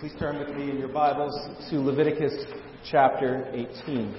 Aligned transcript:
Please 0.00 0.14
turn 0.18 0.38
with 0.38 0.48
me 0.56 0.70
in 0.70 0.78
your 0.78 0.88
Bibles 0.88 1.34
to 1.68 1.76
Leviticus 1.78 2.32
chapter 2.90 3.46
18. 3.52 4.14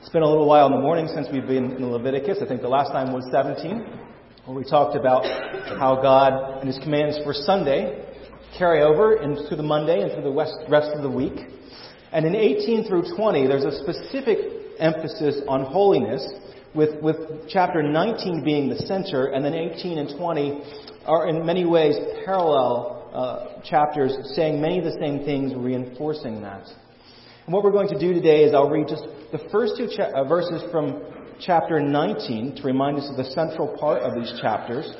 It's 0.00 0.08
been 0.08 0.22
a 0.24 0.28
little 0.28 0.48
while 0.48 0.66
in 0.66 0.72
the 0.72 0.80
morning 0.80 1.06
since 1.14 1.28
we've 1.32 1.46
been 1.46 1.76
in 1.76 1.92
Leviticus. 1.92 2.38
I 2.42 2.46
think 2.48 2.60
the 2.60 2.66
last 2.66 2.90
time 2.90 3.12
was 3.12 3.22
17, 3.30 3.86
where 4.46 4.56
we 4.56 4.64
talked 4.64 4.96
about 4.96 5.24
how 5.78 6.00
God 6.02 6.58
and 6.58 6.66
His 6.66 6.80
commands 6.80 7.20
for 7.22 7.32
Sunday 7.32 8.04
carry 8.58 8.82
over 8.82 9.22
into 9.22 9.54
the 9.54 9.62
Monday 9.62 10.00
and 10.00 10.10
through 10.10 10.24
the 10.24 10.66
rest 10.68 10.90
of 10.92 11.02
the 11.02 11.10
week. 11.10 11.38
And 12.10 12.26
in 12.26 12.34
18 12.34 12.88
through 12.88 13.14
20, 13.16 13.46
there's 13.46 13.62
a 13.62 13.78
specific 13.78 14.38
emphasis 14.80 15.40
on 15.46 15.66
holiness, 15.66 16.26
with, 16.74 17.00
with 17.00 17.16
chapter 17.48 17.80
19 17.80 18.42
being 18.42 18.68
the 18.68 18.76
center, 18.76 19.26
and 19.26 19.44
then 19.44 19.54
18 19.54 19.98
and 19.98 20.18
20 20.18 20.62
are 21.06 21.28
in 21.28 21.46
many 21.46 21.64
ways 21.64 21.94
parallel 22.24 22.95
uh, 23.16 23.62
chapters 23.64 24.14
saying 24.34 24.60
many 24.60 24.78
of 24.78 24.84
the 24.84 24.96
same 25.00 25.24
things, 25.24 25.54
reinforcing 25.56 26.42
that. 26.42 26.66
And 27.46 27.54
what 27.54 27.64
we're 27.64 27.72
going 27.72 27.88
to 27.88 27.98
do 27.98 28.12
today 28.12 28.44
is 28.44 28.52
I'll 28.52 28.68
read 28.68 28.88
just 28.88 29.04
the 29.32 29.48
first 29.50 29.74
two 29.78 29.88
cha- 29.96 30.12
uh, 30.14 30.24
verses 30.24 30.62
from 30.70 31.02
chapter 31.40 31.80
19 31.80 32.56
to 32.56 32.62
remind 32.62 32.98
us 32.98 33.08
of 33.08 33.16
the 33.16 33.24
central 33.30 33.74
part 33.78 34.02
of 34.02 34.14
these 34.14 34.38
chapters. 34.42 34.92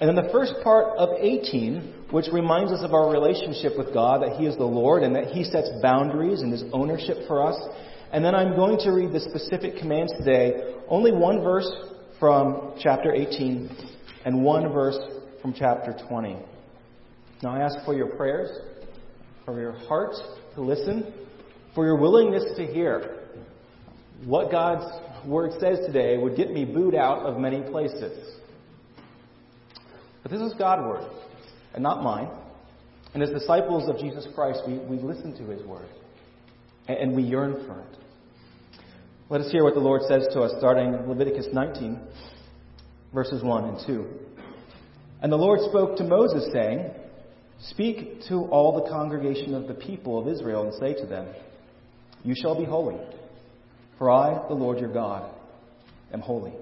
And 0.00 0.08
then 0.08 0.16
the 0.16 0.30
first 0.30 0.54
part 0.62 0.98
of 0.98 1.08
18, 1.18 2.08
which 2.10 2.26
reminds 2.30 2.72
us 2.72 2.80
of 2.82 2.92
our 2.92 3.10
relationship 3.10 3.72
with 3.78 3.94
God, 3.94 4.22
that 4.22 4.36
He 4.36 4.44
is 4.44 4.56
the 4.56 4.64
Lord 4.64 5.02
and 5.02 5.16
that 5.16 5.28
He 5.28 5.44
sets 5.44 5.70
boundaries 5.80 6.42
and 6.42 6.52
His 6.52 6.64
ownership 6.72 7.26
for 7.26 7.46
us. 7.46 7.58
And 8.12 8.22
then 8.22 8.34
I'm 8.34 8.54
going 8.54 8.78
to 8.80 8.90
read 8.90 9.12
the 9.12 9.20
specific 9.20 9.78
commands 9.78 10.12
today, 10.18 10.74
only 10.88 11.12
one 11.12 11.42
verse 11.42 11.70
from 12.18 12.74
chapter 12.78 13.14
18 13.14 13.70
and 14.26 14.44
one 14.44 14.70
verse 14.72 14.98
from 15.40 15.54
chapter 15.56 15.96
20. 16.08 16.49
Now 17.42 17.54
I 17.54 17.60
ask 17.60 17.84
for 17.86 17.94
your 17.94 18.08
prayers, 18.08 18.50
for 19.46 19.58
your 19.58 19.72
heart 19.72 20.14
to 20.54 20.60
listen, 20.60 21.12
for 21.74 21.86
your 21.86 21.96
willingness 21.96 22.44
to 22.56 22.66
hear. 22.66 23.18
What 24.26 24.50
God's 24.50 24.84
Word 25.26 25.52
says 25.58 25.78
today 25.86 26.18
would 26.18 26.36
get 26.36 26.50
me 26.50 26.66
booed 26.66 26.94
out 26.94 27.20
of 27.20 27.38
many 27.38 27.62
places. 27.62 28.36
But 30.22 30.30
this 30.30 30.40
is 30.42 30.52
God's 30.58 30.86
Word, 30.86 31.10
and 31.72 31.82
not 31.82 32.02
mine. 32.02 32.28
And 33.14 33.22
as 33.22 33.30
disciples 33.30 33.88
of 33.88 33.98
Jesus 33.98 34.26
Christ, 34.34 34.60
we, 34.66 34.78
we 34.78 34.98
listen 34.98 35.34
to 35.38 35.44
His 35.50 35.64
Word, 35.64 35.88
and, 36.88 36.98
and 36.98 37.16
we 37.16 37.22
yearn 37.22 37.64
for 37.66 37.80
it. 37.80 37.96
Let 39.30 39.40
us 39.40 39.50
hear 39.50 39.64
what 39.64 39.74
the 39.74 39.80
Lord 39.80 40.02
says 40.02 40.26
to 40.34 40.42
us, 40.42 40.52
starting 40.58 40.92
Leviticus 41.08 41.46
19, 41.52 42.00
verses 43.14 43.42
1 43.42 43.64
and 43.64 43.86
2. 43.86 44.06
And 45.22 45.32
the 45.32 45.36
Lord 45.36 45.60
spoke 45.60 45.96
to 45.96 46.04
Moses, 46.04 46.50
saying, 46.52 46.90
Speak 47.68 48.22
to 48.28 48.44
all 48.46 48.82
the 48.82 48.90
congregation 48.90 49.54
of 49.54 49.68
the 49.68 49.74
people 49.74 50.18
of 50.18 50.26
Israel 50.26 50.62
and 50.64 50.74
say 50.74 50.94
to 50.94 51.06
them, 51.06 51.26
You 52.24 52.34
shall 52.40 52.58
be 52.58 52.64
holy, 52.64 52.98
for 53.98 54.10
I, 54.10 54.48
the 54.48 54.54
Lord 54.54 54.78
your 54.78 54.92
God, 54.92 55.30
am 56.12 56.20
holy. 56.20 56.54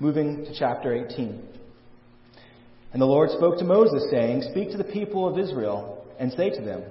Moving 0.00 0.46
to 0.46 0.58
chapter 0.58 0.94
18. 0.94 1.42
And 2.92 3.02
the 3.02 3.06
Lord 3.06 3.28
spoke 3.30 3.58
to 3.58 3.64
Moses, 3.64 4.06
saying, 4.10 4.44
Speak 4.50 4.70
to 4.70 4.78
the 4.78 4.84
people 4.84 5.28
of 5.28 5.38
Israel 5.38 6.06
and 6.18 6.32
say 6.32 6.48
to 6.48 6.62
them, 6.62 6.84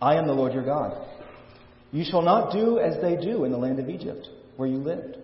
I 0.00 0.14
am 0.14 0.26
the 0.26 0.32
Lord 0.32 0.54
your 0.54 0.64
God. 0.64 1.06
You 1.92 2.04
shall 2.08 2.22
not 2.22 2.52
do 2.52 2.78
as 2.78 2.94
they 3.02 3.16
do 3.16 3.44
in 3.44 3.52
the 3.52 3.58
land 3.58 3.78
of 3.78 3.90
Egypt, 3.90 4.26
where 4.56 4.68
you 4.68 4.78
lived. 4.78 5.18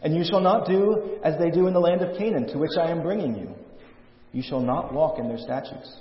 And 0.00 0.16
you 0.16 0.24
shall 0.24 0.40
not 0.40 0.66
do 0.66 1.18
as 1.22 1.38
they 1.38 1.50
do 1.50 1.66
in 1.66 1.74
the 1.74 1.80
land 1.80 2.00
of 2.00 2.16
Canaan, 2.16 2.46
to 2.52 2.58
which 2.58 2.70
I 2.80 2.90
am 2.90 3.02
bringing 3.02 3.36
you 3.36 3.54
you 4.32 4.42
shall 4.42 4.60
not 4.60 4.92
walk 4.92 5.18
in 5.18 5.28
their 5.28 5.38
statutes. 5.38 5.92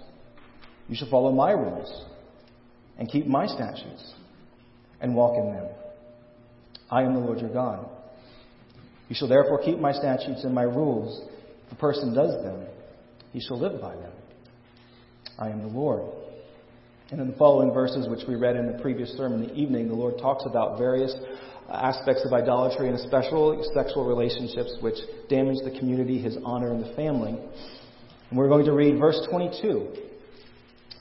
You 0.90 0.96
shall 0.96 1.10
follow 1.10 1.32
my 1.32 1.52
rules 1.52 2.06
and 2.98 3.10
keep 3.10 3.28
my 3.28 3.48
statutes 3.48 4.14
and 5.02 5.16
walk 5.16 5.38
in 5.38 5.54
them. 5.54 5.68
I 6.90 7.04
am 7.04 7.14
the 7.14 7.20
Lord 7.20 7.40
your 7.40 7.54
God. 7.54 7.90
You 9.10 9.16
shall 9.16 9.28
therefore 9.28 9.62
keep 9.64 9.80
my 9.80 9.92
statutes 9.92 10.44
and 10.44 10.54
my 10.54 10.64
rules. 10.64 11.28
If 11.66 11.74
a 11.74 11.76
person 11.76 12.14
does 12.14 12.32
them, 12.44 12.66
he 13.34 13.40
shall 13.40 13.60
live 13.60 13.82
by 13.82 13.96
them. 13.96 14.12
I 15.38 15.50
am 15.50 15.62
the 15.62 15.68
Lord. 15.68 16.04
And 17.12 17.22
in 17.22 17.32
the 17.32 17.38
following 17.38 17.74
verses, 17.74 18.08
which 18.10 18.28
we 18.28 18.36
read 18.36 18.56
in 18.56 18.72
the 18.72 18.82
previous 18.82 19.12
sermon 19.12 19.44
in 19.44 19.50
the 19.50 19.56
evening, 19.56 19.88
the 19.88 19.96
Lord 19.96 20.18
talks 20.18 20.44
about 20.46 20.78
various 20.78 21.14
aspects 21.70 22.26
of 22.26 22.34
idolatry 22.34 22.88
and 22.88 22.98
especially 22.98 23.60
sexual 23.74 24.06
relationships 24.06 24.76
which 24.82 24.96
damage 25.30 25.58
the 25.64 25.78
community, 25.78 26.22
his 26.22 26.38
honor, 26.44 26.74
and 26.74 26.84
the 26.84 26.94
family. 26.96 27.38
And 28.30 28.38
we're 28.38 28.50
going 28.50 28.66
to 28.66 28.74
read 28.74 29.00
verse 29.00 29.20
22. 29.30 29.96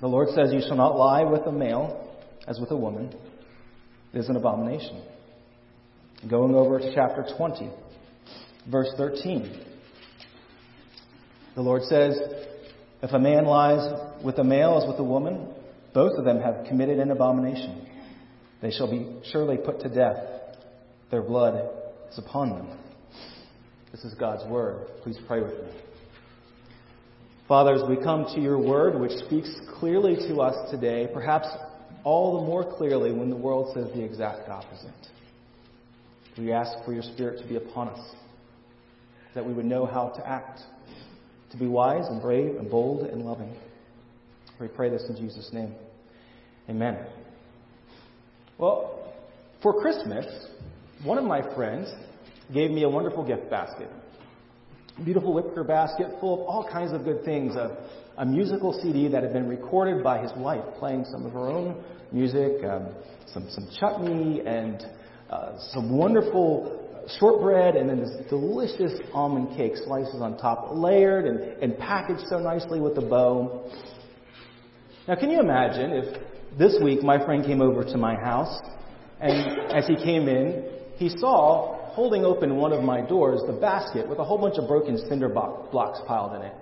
The 0.00 0.06
Lord 0.06 0.28
says, 0.34 0.52
You 0.52 0.60
shall 0.60 0.76
not 0.76 0.96
lie 0.96 1.24
with 1.24 1.42
a 1.46 1.52
male 1.52 2.14
as 2.46 2.60
with 2.60 2.70
a 2.70 2.76
woman. 2.76 3.14
It 4.12 4.18
is 4.18 4.28
an 4.28 4.36
abomination. 4.36 5.02
Going 6.28 6.54
over 6.54 6.78
to 6.78 6.94
chapter 6.94 7.26
20, 7.36 7.70
verse 8.70 8.88
13. 8.96 9.64
The 11.54 11.62
Lord 11.62 11.82
says, 11.84 12.18
If 13.02 13.10
a 13.12 13.18
man 13.18 13.44
lies 13.44 14.22
with 14.24 14.38
a 14.38 14.44
male 14.44 14.80
as 14.80 14.88
with 14.88 14.98
a 15.00 15.04
woman, 15.04 15.48
both 15.94 16.12
of 16.18 16.24
them 16.24 16.40
have 16.40 16.66
committed 16.68 16.98
an 16.98 17.10
abomination. 17.10 17.88
They 18.62 18.70
shall 18.70 18.90
be 18.90 19.20
surely 19.32 19.56
put 19.56 19.80
to 19.80 19.88
death. 19.88 20.16
Their 21.10 21.22
blood 21.22 21.68
is 22.10 22.18
upon 22.18 22.50
them. 22.50 22.78
This 23.92 24.04
is 24.04 24.14
God's 24.14 24.44
word. 24.50 24.88
Please 25.02 25.18
pray 25.26 25.40
with 25.40 25.52
me. 25.52 25.85
Father, 27.48 27.74
as 27.74 27.88
we 27.88 27.96
come 27.96 28.24
to 28.34 28.40
your 28.40 28.58
word, 28.58 29.00
which 29.00 29.12
speaks 29.26 29.48
clearly 29.78 30.16
to 30.28 30.40
us 30.40 30.68
today, 30.68 31.06
perhaps 31.12 31.46
all 32.02 32.40
the 32.40 32.46
more 32.46 32.76
clearly 32.76 33.12
when 33.12 33.30
the 33.30 33.36
world 33.36 33.72
says 33.72 33.86
the 33.94 34.02
exact 34.02 34.48
opposite, 34.48 34.90
we 36.36 36.50
ask 36.50 36.84
for 36.84 36.92
your 36.92 37.04
Spirit 37.04 37.40
to 37.40 37.48
be 37.48 37.54
upon 37.54 37.88
us, 37.88 38.14
that 39.34 39.46
we 39.46 39.52
would 39.52 39.64
know 39.64 39.86
how 39.86 40.08
to 40.08 40.28
act, 40.28 40.60
to 41.52 41.56
be 41.56 41.68
wise 41.68 42.08
and 42.08 42.20
brave 42.20 42.56
and 42.56 42.68
bold 42.68 43.06
and 43.06 43.24
loving. 43.24 43.56
We 44.60 44.66
pray 44.66 44.90
this 44.90 45.04
in 45.08 45.14
Jesus' 45.14 45.50
name. 45.52 45.72
Amen. 46.68 47.06
Well, 48.58 49.14
for 49.62 49.80
Christmas, 49.80 50.26
one 51.04 51.16
of 51.16 51.24
my 51.24 51.42
friends 51.54 51.88
gave 52.52 52.72
me 52.72 52.82
a 52.82 52.88
wonderful 52.88 53.24
gift 53.24 53.48
basket 53.50 53.88
beautiful 55.04 55.34
wicker 55.34 55.64
basket 55.64 56.06
full 56.20 56.42
of 56.42 56.48
all 56.48 56.68
kinds 56.70 56.92
of 56.92 57.04
good 57.04 57.24
things. 57.24 57.54
A, 57.54 57.76
a 58.18 58.24
musical 58.24 58.72
CD 58.82 59.08
that 59.08 59.22
had 59.22 59.32
been 59.32 59.48
recorded 59.48 60.02
by 60.02 60.22
his 60.22 60.32
wife, 60.36 60.64
playing 60.78 61.04
some 61.10 61.26
of 61.26 61.32
her 61.32 61.48
own 61.48 61.82
music, 62.12 62.64
um, 62.64 62.88
some, 63.26 63.46
some 63.50 63.68
chutney, 63.78 64.40
and 64.46 64.86
uh, 65.30 65.52
some 65.72 65.96
wonderful 65.96 66.82
shortbread, 67.20 67.76
and 67.76 67.88
then 67.88 68.00
this 68.00 68.10
delicious 68.30 68.92
almond 69.12 69.56
cake 69.56 69.72
slices 69.84 70.20
on 70.20 70.38
top, 70.38 70.68
layered 70.72 71.26
and, 71.26 71.62
and 71.62 71.78
packaged 71.78 72.22
so 72.28 72.38
nicely 72.38 72.80
with 72.80 72.96
a 72.96 73.02
bow. 73.02 73.70
Now, 75.06 75.14
can 75.14 75.30
you 75.30 75.40
imagine 75.40 75.92
if 75.92 76.58
this 76.58 76.76
week 76.82 77.02
my 77.02 77.22
friend 77.24 77.44
came 77.44 77.60
over 77.60 77.84
to 77.84 77.98
my 77.98 78.14
house, 78.14 78.58
and 79.20 79.72
as 79.72 79.86
he 79.86 79.96
came 79.96 80.28
in, 80.28 80.64
he 80.96 81.10
saw 81.10 81.75
holding 81.96 82.26
open 82.26 82.56
one 82.56 82.74
of 82.74 82.84
my 82.84 83.00
doors, 83.00 83.40
the 83.46 83.54
basket 83.54 84.06
with 84.06 84.18
a 84.18 84.24
whole 84.24 84.36
bunch 84.36 84.58
of 84.58 84.68
broken 84.68 84.98
cinder 85.08 85.30
blocks 85.30 85.98
piled 86.06 86.36
in 86.36 86.42
it. 86.42 86.54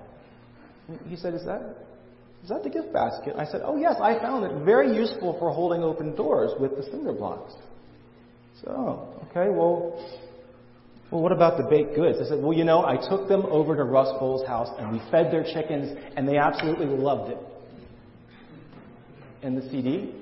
He 1.09 1.17
said, 1.17 1.35
Is 1.35 1.45
that, 1.45 1.77
is 2.45 2.49
that 2.51 2.63
the 2.63 2.71
gift 2.71 2.93
basket? 2.93 3.35
I 3.37 3.45
said, 3.45 3.63
Oh, 3.65 3.77
yes, 3.77 3.97
I 4.01 4.17
found 4.21 4.45
it 4.45 4.65
very 4.65 4.95
useful 4.95 5.37
for 5.41 5.51
holding 5.51 5.83
open 5.83 6.15
doors 6.15 6.53
with 6.61 6.77
the 6.77 6.85
cinder 6.85 7.13
blocks. 7.13 7.53
So, 8.65 9.13
okay, 9.29 9.51
well, 9.51 10.01
well, 11.11 11.21
what 11.21 11.33
about 11.33 11.59
the 11.59 11.65
baked 11.65 11.97
goods? 11.97 12.19
I 12.25 12.29
said, 12.29 12.41
Well, 12.41 12.53
you 12.53 12.65
know, 12.65 12.87
I 12.87 12.97
took 12.97 13.27
them 13.27 13.43
over 13.47 13.75
to 13.75 13.83
Russ 13.83 14.17
Bohl's 14.21 14.47
house 14.47 14.69
and 14.79 14.93
we 14.93 15.01
fed 15.11 15.33
their 15.33 15.43
chickens 15.43 15.99
and 16.17 16.29
they 16.29 16.39
absolutely 16.39 16.87
loved 16.87 17.33
it. 17.33 17.39
And 19.43 19.57
the 19.57 19.69
CD? 19.69 20.15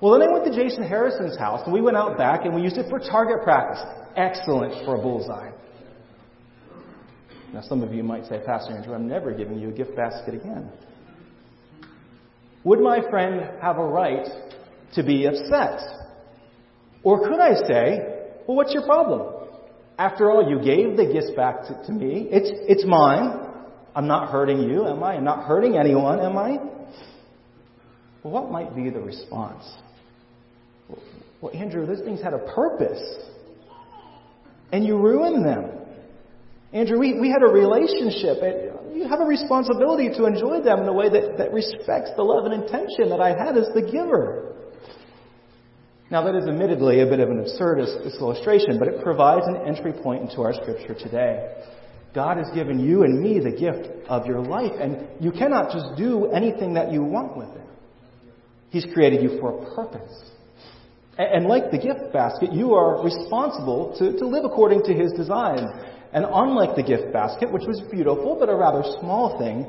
Well, 0.00 0.18
then 0.18 0.28
I 0.28 0.32
went 0.32 0.44
to 0.46 0.54
Jason 0.54 0.82
Harrison's 0.82 1.36
house 1.36 1.60
and 1.64 1.72
we 1.74 1.82
went 1.82 1.96
out 1.96 2.16
back 2.16 2.44
and 2.44 2.54
we 2.54 2.62
used 2.62 2.78
it 2.78 2.88
for 2.88 2.98
target 2.98 3.42
practice 3.42 3.80
excellent 4.16 4.84
for 4.84 4.96
a 4.96 5.02
bullseye. 5.02 5.50
Now, 7.52 7.62
some 7.62 7.82
of 7.82 7.92
you 7.92 8.02
might 8.02 8.26
say, 8.26 8.40
Pastor 8.44 8.74
Andrew, 8.76 8.94
I'm 8.94 9.08
never 9.08 9.32
giving 9.32 9.58
you 9.58 9.70
a 9.70 9.72
gift 9.72 9.96
basket 9.96 10.34
again. 10.34 10.70
Would 12.64 12.80
my 12.80 13.00
friend 13.10 13.42
have 13.60 13.78
a 13.78 13.84
right 13.84 14.26
to 14.94 15.02
be 15.02 15.26
upset? 15.26 15.80
Or 17.02 17.26
could 17.26 17.40
I 17.40 17.54
say, 17.66 17.98
well, 18.46 18.56
what's 18.56 18.72
your 18.72 18.84
problem? 18.84 19.48
After 19.98 20.30
all, 20.30 20.48
you 20.48 20.62
gave 20.62 20.96
the 20.96 21.06
gift 21.12 21.36
back 21.36 21.62
to, 21.62 21.82
to 21.86 21.92
me. 21.92 22.28
It's, 22.30 22.50
it's 22.68 22.84
mine. 22.86 23.48
I'm 23.94 24.06
not 24.06 24.30
hurting 24.30 24.62
you, 24.62 24.86
am 24.86 25.02
I? 25.02 25.14
I'm 25.14 25.24
not 25.24 25.44
hurting 25.44 25.76
anyone, 25.76 26.20
am 26.20 26.38
I? 26.38 26.58
Well, 28.22 28.32
what 28.32 28.50
might 28.50 28.76
be 28.76 28.90
the 28.90 29.00
response? 29.00 29.64
Well, 31.40 31.52
Andrew, 31.54 31.86
those 31.86 32.00
things 32.00 32.22
had 32.22 32.34
a 32.34 32.38
purpose 32.38 33.00
and 34.72 34.84
you 34.84 34.96
ruin 34.96 35.42
them. 35.42 35.70
Andrew, 36.72 36.98
we, 36.98 37.18
we 37.18 37.30
had 37.30 37.42
a 37.42 37.50
relationship. 37.52 38.38
And 38.42 38.96
you 38.96 39.08
have 39.08 39.20
a 39.20 39.24
responsibility 39.24 40.08
to 40.10 40.26
enjoy 40.26 40.62
them 40.62 40.80
in 40.80 40.88
a 40.88 40.92
way 40.92 41.08
that, 41.08 41.38
that 41.38 41.52
respects 41.52 42.10
the 42.16 42.22
love 42.22 42.44
and 42.44 42.54
intention 42.54 43.08
that 43.10 43.20
I 43.20 43.30
had 43.30 43.56
as 43.56 43.68
the 43.74 43.82
giver. 43.82 44.54
Now, 46.10 46.24
that 46.24 46.34
is 46.34 46.46
admittedly 46.48 47.00
a 47.00 47.06
bit 47.06 47.20
of 47.20 47.30
an 47.30 47.44
absurdist 47.44 48.18
illustration, 48.20 48.78
but 48.78 48.88
it 48.88 49.02
provides 49.02 49.46
an 49.46 49.56
entry 49.66 49.92
point 49.92 50.28
into 50.28 50.42
our 50.42 50.52
scripture 50.52 50.94
today. 50.94 51.54
God 52.12 52.36
has 52.36 52.48
given 52.52 52.80
you 52.80 53.04
and 53.04 53.20
me 53.20 53.38
the 53.38 53.52
gift 53.52 54.08
of 54.08 54.26
your 54.26 54.40
life, 54.40 54.72
and 54.80 55.06
you 55.20 55.30
cannot 55.30 55.72
just 55.72 55.96
do 55.96 56.26
anything 56.26 56.74
that 56.74 56.90
you 56.90 57.04
want 57.04 57.36
with 57.36 57.48
it. 57.50 57.66
He's 58.70 58.86
created 58.92 59.22
you 59.22 59.38
for 59.38 59.62
a 59.62 59.74
purpose. 59.74 60.30
And 61.18 61.46
like 61.46 61.70
the 61.70 61.78
gift 61.78 62.12
basket, 62.12 62.52
you 62.52 62.74
are 62.74 63.02
responsible 63.02 63.94
to, 63.98 64.16
to 64.18 64.26
live 64.26 64.44
according 64.44 64.82
to 64.84 64.94
His 64.94 65.12
design. 65.12 65.66
And 66.12 66.24
unlike 66.24 66.76
the 66.76 66.82
gift 66.82 67.12
basket, 67.12 67.52
which 67.52 67.64
was 67.66 67.82
beautiful 67.90 68.36
but 68.38 68.48
a 68.48 68.54
rather 68.54 68.82
small 69.00 69.38
thing, 69.38 69.66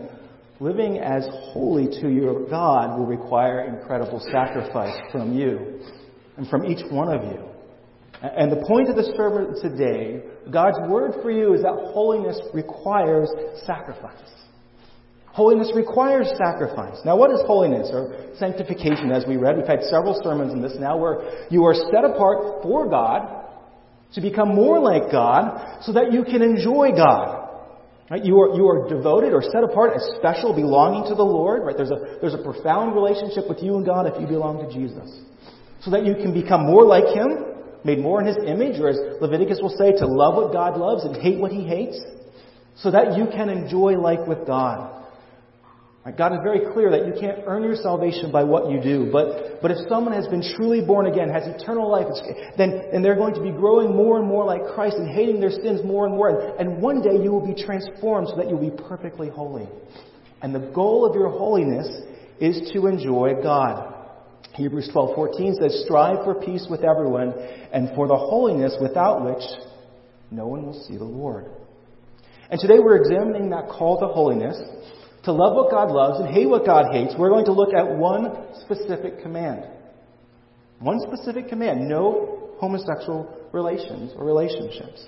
living 0.59 0.99
as 0.99 1.27
holy 1.51 1.87
to 2.01 2.09
your 2.09 2.47
God 2.47 2.97
will 2.97 3.05
require 3.05 3.61
incredible 3.65 4.21
sacrifice 4.31 4.97
from 5.11 5.37
you 5.37 5.81
and 6.37 6.47
from 6.47 6.65
each 6.65 6.83
one 6.91 7.13
of 7.13 7.23
you. 7.23 7.51
And 8.21 8.51
the 8.51 8.63
point 8.67 8.87
of 8.87 8.95
the 8.95 9.11
sermon 9.17 9.59
today, 9.61 10.21
God's 10.51 10.77
word 10.87 11.13
for 11.23 11.31
you 11.31 11.55
is 11.55 11.63
that 11.63 11.73
holiness 11.73 12.39
requires 12.53 13.29
sacrifice. 13.65 14.13
Holiness 15.33 15.71
requires 15.73 16.27
sacrifice. 16.37 16.99
Now, 17.05 17.15
what 17.15 17.31
is 17.31 17.39
holiness 17.47 17.89
or 17.93 18.33
sanctification 18.37 19.11
as 19.11 19.23
we 19.25 19.37
read? 19.37 19.55
We've 19.55 19.67
had 19.67 19.83
several 19.83 20.19
sermons 20.21 20.51
in 20.51 20.61
this 20.61 20.75
now 20.77 20.97
where 20.97 21.47
you 21.49 21.63
are 21.63 21.73
set 21.73 22.03
apart 22.03 22.61
for 22.63 22.89
God 22.89 23.45
to 24.13 24.21
become 24.21 24.49
more 24.49 24.79
like 24.79 25.09
God 25.09 25.83
so 25.83 25.93
that 25.93 26.11
you 26.11 26.25
can 26.25 26.41
enjoy 26.41 26.91
God. 26.91 27.47
Right? 28.09 28.25
You, 28.25 28.41
are, 28.41 28.57
you 28.57 28.67
are 28.67 28.89
devoted 28.89 29.31
or 29.31 29.41
set 29.41 29.63
apart 29.63 29.93
as 29.95 30.03
special, 30.19 30.53
belonging 30.53 31.07
to 31.07 31.15
the 31.15 31.23
Lord. 31.23 31.63
Right? 31.63 31.77
There's, 31.77 31.91
a, 31.91 32.17
there's 32.19 32.33
a 32.33 32.43
profound 32.43 32.93
relationship 32.93 33.47
with 33.47 33.63
you 33.63 33.77
and 33.77 33.85
God 33.85 34.07
if 34.07 34.19
you 34.19 34.27
belong 34.27 34.67
to 34.67 34.73
Jesus. 34.73 35.21
So 35.79 35.91
that 35.91 36.05
you 36.05 36.15
can 36.15 36.33
become 36.33 36.65
more 36.65 36.83
like 36.83 37.05
Him, 37.15 37.55
made 37.85 37.99
more 37.99 38.19
in 38.19 38.27
His 38.27 38.35
image, 38.45 38.81
or 38.81 38.89
as 38.89 38.99
Leviticus 39.21 39.59
will 39.61 39.73
say, 39.79 39.93
to 39.93 40.05
love 40.05 40.35
what 40.35 40.51
God 40.51 40.77
loves 40.77 41.05
and 41.05 41.15
hate 41.15 41.39
what 41.39 41.53
He 41.53 41.63
hates, 41.63 41.97
so 42.75 42.91
that 42.91 43.17
you 43.17 43.27
can 43.31 43.47
enjoy 43.47 43.97
life 43.97 44.27
with 44.27 44.45
God. 44.45 45.00
God 46.09 46.33
is 46.33 46.39
very 46.41 46.73
clear 46.73 46.89
that 46.89 47.05
you 47.05 47.13
can't 47.19 47.45
earn 47.45 47.61
your 47.61 47.75
salvation 47.75 48.31
by 48.31 48.43
what 48.43 48.71
you 48.71 48.81
do. 48.81 49.11
But, 49.11 49.61
but 49.61 49.69
if 49.69 49.77
someone 49.87 50.13
has 50.13 50.27
been 50.27 50.41
truly 50.57 50.81
born 50.81 51.05
again, 51.05 51.29
has 51.29 51.43
eternal 51.45 51.91
life, 51.91 52.07
then, 52.57 52.89
then 52.91 53.03
they're 53.03 53.15
going 53.15 53.35
to 53.35 53.41
be 53.41 53.51
growing 53.51 53.95
more 53.95 54.17
and 54.17 54.27
more 54.27 54.43
like 54.43 54.65
Christ 54.73 54.95
and 54.97 55.07
hating 55.07 55.39
their 55.39 55.51
sins 55.51 55.81
more 55.85 56.07
and 56.07 56.15
more. 56.15 56.29
And, 56.29 56.59
and 56.59 56.81
one 56.81 57.03
day 57.03 57.21
you 57.21 57.31
will 57.31 57.45
be 57.45 57.53
transformed 57.53 58.29
so 58.29 58.35
that 58.37 58.49
you'll 58.49 58.67
be 58.67 58.75
perfectly 58.89 59.29
holy. 59.29 59.69
And 60.41 60.55
the 60.55 60.71
goal 60.73 61.05
of 61.05 61.13
your 61.13 61.29
holiness 61.29 61.87
is 62.39 62.71
to 62.73 62.87
enjoy 62.87 63.35
God. 63.43 63.93
Hebrews 64.53 64.89
12:14 64.93 65.55
says, 65.61 65.83
"Strive 65.85 66.23
for 66.23 66.33
peace 66.33 66.65
with 66.67 66.83
everyone 66.83 67.33
and 67.71 67.93
for 67.95 68.07
the 68.07 68.17
holiness 68.17 68.75
without 68.81 69.23
which 69.23 69.43
no 70.31 70.47
one 70.47 70.65
will 70.65 70.73
see 70.73 70.97
the 70.97 71.05
Lord." 71.05 71.45
And 72.49 72.59
today 72.59 72.79
we're 72.79 72.97
examining 72.97 73.51
that 73.51 73.69
call 73.69 73.99
to 73.99 74.07
holiness 74.07 74.59
to 75.23 75.31
love 75.31 75.55
what 75.55 75.69
God 75.69 75.91
loves 75.91 76.19
and 76.19 76.33
hate 76.33 76.49
what 76.49 76.65
God 76.65 76.91
hates, 76.91 77.13
we're 77.17 77.29
going 77.29 77.45
to 77.45 77.53
look 77.53 77.73
at 77.73 77.87
one 77.95 78.31
specific 78.61 79.21
command. 79.21 79.65
One 80.79 80.99
specific 80.99 81.47
command 81.47 81.87
no 81.87 82.55
homosexual 82.59 83.49
relations 83.51 84.13
or 84.15 84.25
relationships. 84.25 85.05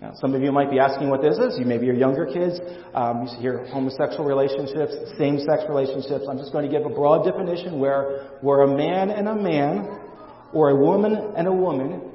Now, 0.00 0.12
some 0.20 0.34
of 0.34 0.42
you 0.42 0.50
might 0.50 0.70
be 0.70 0.78
asking 0.78 1.10
what 1.10 1.20
this 1.20 1.36
is. 1.36 1.58
You 1.58 1.66
maybe 1.66 1.90
are 1.90 1.92
younger 1.92 2.24
kids. 2.24 2.58
Um, 2.94 3.26
you 3.26 3.38
hear 3.38 3.66
homosexual 3.66 4.24
relationships, 4.24 4.94
same-sex 5.18 5.64
relationships. 5.68 6.24
I'm 6.28 6.38
just 6.38 6.52
going 6.52 6.64
to 6.64 6.70
give 6.70 6.86
a 6.86 6.94
broad 6.94 7.24
definition 7.24 7.78
where, 7.78 8.38
where 8.40 8.62
a 8.62 8.76
man 8.76 9.10
and 9.10 9.28
a 9.28 9.34
man 9.34 10.00
or 10.54 10.70
a 10.70 10.76
woman 10.76 11.34
and 11.36 11.46
a 11.46 11.52
woman 11.52 12.10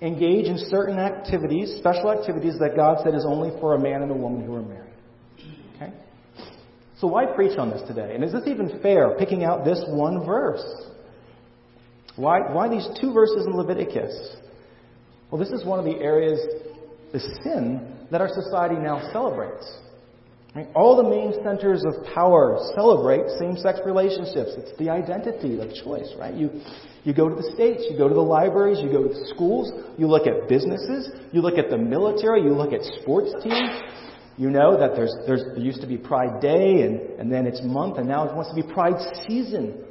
engage 0.00 0.46
in 0.46 0.56
certain 0.70 0.98
activities, 0.98 1.76
special 1.78 2.10
activities 2.10 2.54
that 2.58 2.74
God 2.74 2.98
said 3.04 3.14
is 3.14 3.26
only 3.26 3.50
for 3.60 3.74
a 3.74 3.78
man 3.78 4.02
and 4.02 4.10
a 4.10 4.14
woman 4.14 4.44
who 4.46 4.54
are 4.54 4.62
married. 4.62 4.85
So 7.00 7.06
why 7.06 7.26
preach 7.26 7.58
on 7.58 7.70
this 7.70 7.82
today? 7.86 8.14
And 8.14 8.24
is 8.24 8.32
this 8.32 8.44
even 8.46 8.80
fair, 8.80 9.16
picking 9.18 9.44
out 9.44 9.64
this 9.64 9.82
one 9.88 10.24
verse? 10.24 10.64
Why, 12.16 12.40
why 12.50 12.68
these 12.68 12.88
two 13.00 13.12
verses 13.12 13.44
in 13.46 13.54
Leviticus? 13.54 14.36
Well, 15.30 15.38
this 15.38 15.50
is 15.50 15.64
one 15.64 15.78
of 15.78 15.84
the 15.84 15.98
areas, 16.00 16.40
the 17.12 17.20
sin, 17.20 17.96
that 18.10 18.20
our 18.20 18.28
society 18.28 18.76
now 18.76 19.10
celebrates. 19.12 19.66
Right? 20.54 20.68
All 20.74 20.96
the 20.96 21.02
main 21.02 21.34
centers 21.44 21.84
of 21.84 22.06
power 22.14 22.58
celebrate 22.74 23.28
same-sex 23.38 23.80
relationships. 23.84 24.52
It's 24.56 24.78
the 24.78 24.88
identity, 24.88 25.56
the 25.56 25.68
choice, 25.84 26.08
right? 26.18 26.34
You, 26.34 26.62
you 27.04 27.12
go 27.12 27.28
to 27.28 27.34
the 27.34 27.52
states, 27.54 27.84
you 27.90 27.98
go 27.98 28.08
to 28.08 28.14
the 28.14 28.22
libraries, 28.22 28.78
you 28.80 28.90
go 28.90 29.02
to 29.02 29.08
the 29.08 29.26
schools, 29.34 29.70
you 29.98 30.06
look 30.06 30.26
at 30.26 30.48
businesses, 30.48 31.10
you 31.32 31.42
look 31.42 31.58
at 31.58 31.68
the 31.68 31.76
military, 31.76 32.40
you 32.42 32.54
look 32.54 32.72
at 32.72 32.80
sports 33.02 33.34
teams, 33.42 33.68
you 34.38 34.50
know 34.50 34.78
that 34.78 34.94
there's, 34.94 35.14
there's, 35.26 35.42
there 35.54 35.58
used 35.58 35.80
to 35.80 35.86
be 35.86 35.96
Pride 35.96 36.40
Day, 36.40 36.82
and, 36.82 37.00
and 37.18 37.32
then 37.32 37.46
it's 37.46 37.60
month, 37.62 37.96
and 37.96 38.06
now 38.06 38.28
it 38.28 38.34
wants 38.34 38.50
to 38.50 38.56
be 38.56 38.62
Pride 38.62 39.00
season. 39.26 39.82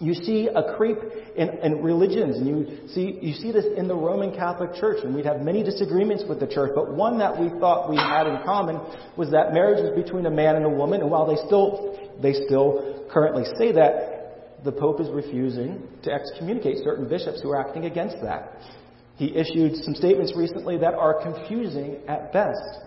You 0.00 0.14
see 0.14 0.48
a 0.48 0.74
creep 0.76 0.98
in, 1.36 1.48
in 1.62 1.82
religions, 1.82 2.36
and 2.36 2.46
you 2.48 2.88
see, 2.88 3.18
you 3.22 3.32
see 3.32 3.52
this 3.52 3.64
in 3.76 3.86
the 3.86 3.94
Roman 3.94 4.34
Catholic 4.34 4.74
Church, 4.74 5.04
and 5.04 5.14
we'd 5.14 5.24
have 5.24 5.40
many 5.40 5.62
disagreements 5.62 6.24
with 6.28 6.40
the 6.40 6.48
church, 6.48 6.72
but 6.74 6.92
one 6.92 7.18
that 7.18 7.38
we 7.38 7.48
thought 7.60 7.88
we 7.88 7.96
had 7.96 8.26
in 8.26 8.42
common 8.44 8.80
was 9.16 9.30
that 9.30 9.54
marriage 9.54 9.78
is 9.78 9.94
between 9.94 10.26
a 10.26 10.30
man 10.30 10.56
and 10.56 10.64
a 10.64 10.68
woman, 10.68 11.00
and 11.00 11.10
while 11.10 11.26
they 11.26 11.36
still, 11.46 11.96
they 12.20 12.32
still 12.32 13.06
currently 13.10 13.44
say 13.56 13.70
that, 13.72 14.10
the 14.64 14.72
Pope 14.72 14.98
is 14.98 15.10
refusing 15.10 15.82
to 16.02 16.10
excommunicate 16.10 16.78
certain 16.82 17.06
bishops 17.06 17.42
who 17.42 17.50
are 17.50 17.60
acting 17.60 17.84
against 17.84 18.16
that. 18.22 18.58
He 19.16 19.36
issued 19.36 19.76
some 19.76 19.94
statements 19.94 20.32
recently 20.34 20.78
that 20.78 20.94
are 20.94 21.22
confusing 21.22 21.98
at 22.08 22.32
best 22.32 22.80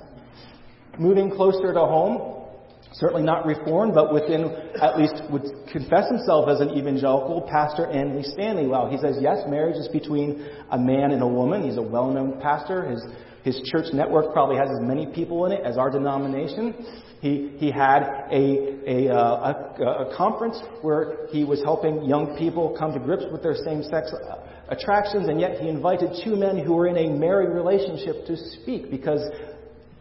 moving 1.00 1.32
closer 1.32 1.74
to 1.74 1.80
home, 1.80 2.46
certainly 2.94 3.24
not 3.24 3.46
reformed, 3.46 3.94
but 3.94 4.14
within, 4.14 4.46
at 4.82 4.98
least 4.98 5.22
would 5.30 5.44
confess 5.72 6.10
himself 6.10 6.50
as 6.50 6.60
an 6.60 6.72
evangelical, 6.72 7.42
Pastor 7.50 7.86
Andy 7.88 8.24
Stanley. 8.24 8.68
Well, 8.68 8.90
he 8.90 8.98
says, 8.98 9.18
yes, 9.20 9.40
marriage 9.48 9.78
is 9.78 9.88
between 9.90 10.48
a 10.72 10.78
man 10.78 11.12
and 11.12 11.22
a 11.22 11.28
woman. 11.28 11.64
He's 11.64 11.78
a 11.78 11.82
well-known 11.82 12.40
pastor. 12.42 12.90
His, 12.90 13.06
his 13.44 13.62
church 13.70 13.94
network 13.94 14.34
probably 14.34 14.58
has 14.58 14.70
as 14.70 14.82
many 14.82 15.06
people 15.06 15.46
in 15.46 15.52
it 15.52 15.62
as 15.64 15.78
our 15.78 15.90
denomination. 15.90 16.74
He, 17.22 17.54
he 17.58 17.72
had 17.72 18.04
a, 18.32 19.08
a, 19.10 19.14
uh, 19.14 19.54
a, 19.80 19.84
a 20.10 20.18
conference 20.18 20.58
where 20.82 21.28
he 21.32 21.44
was 21.44 21.62
helping 21.64 22.06
young 22.06 22.38
people 22.38 22.76
come 22.78 22.94
to 22.94 23.00
grips 23.00 23.24
with 23.32 23.42
their 23.42 23.56
same-sex 23.56 24.14
uh, 24.14 24.48
attractions, 24.70 25.28
and 25.28 25.40
yet 25.40 25.60
he 25.60 25.68
invited 25.68 26.12
two 26.24 26.36
men 26.36 26.58
who 26.58 26.74
were 26.74 26.88
in 26.88 26.98
a 26.98 27.10
married 27.10 27.50
relationship 27.50 28.26
to 28.28 28.38
speak 28.38 28.92
because 28.92 29.22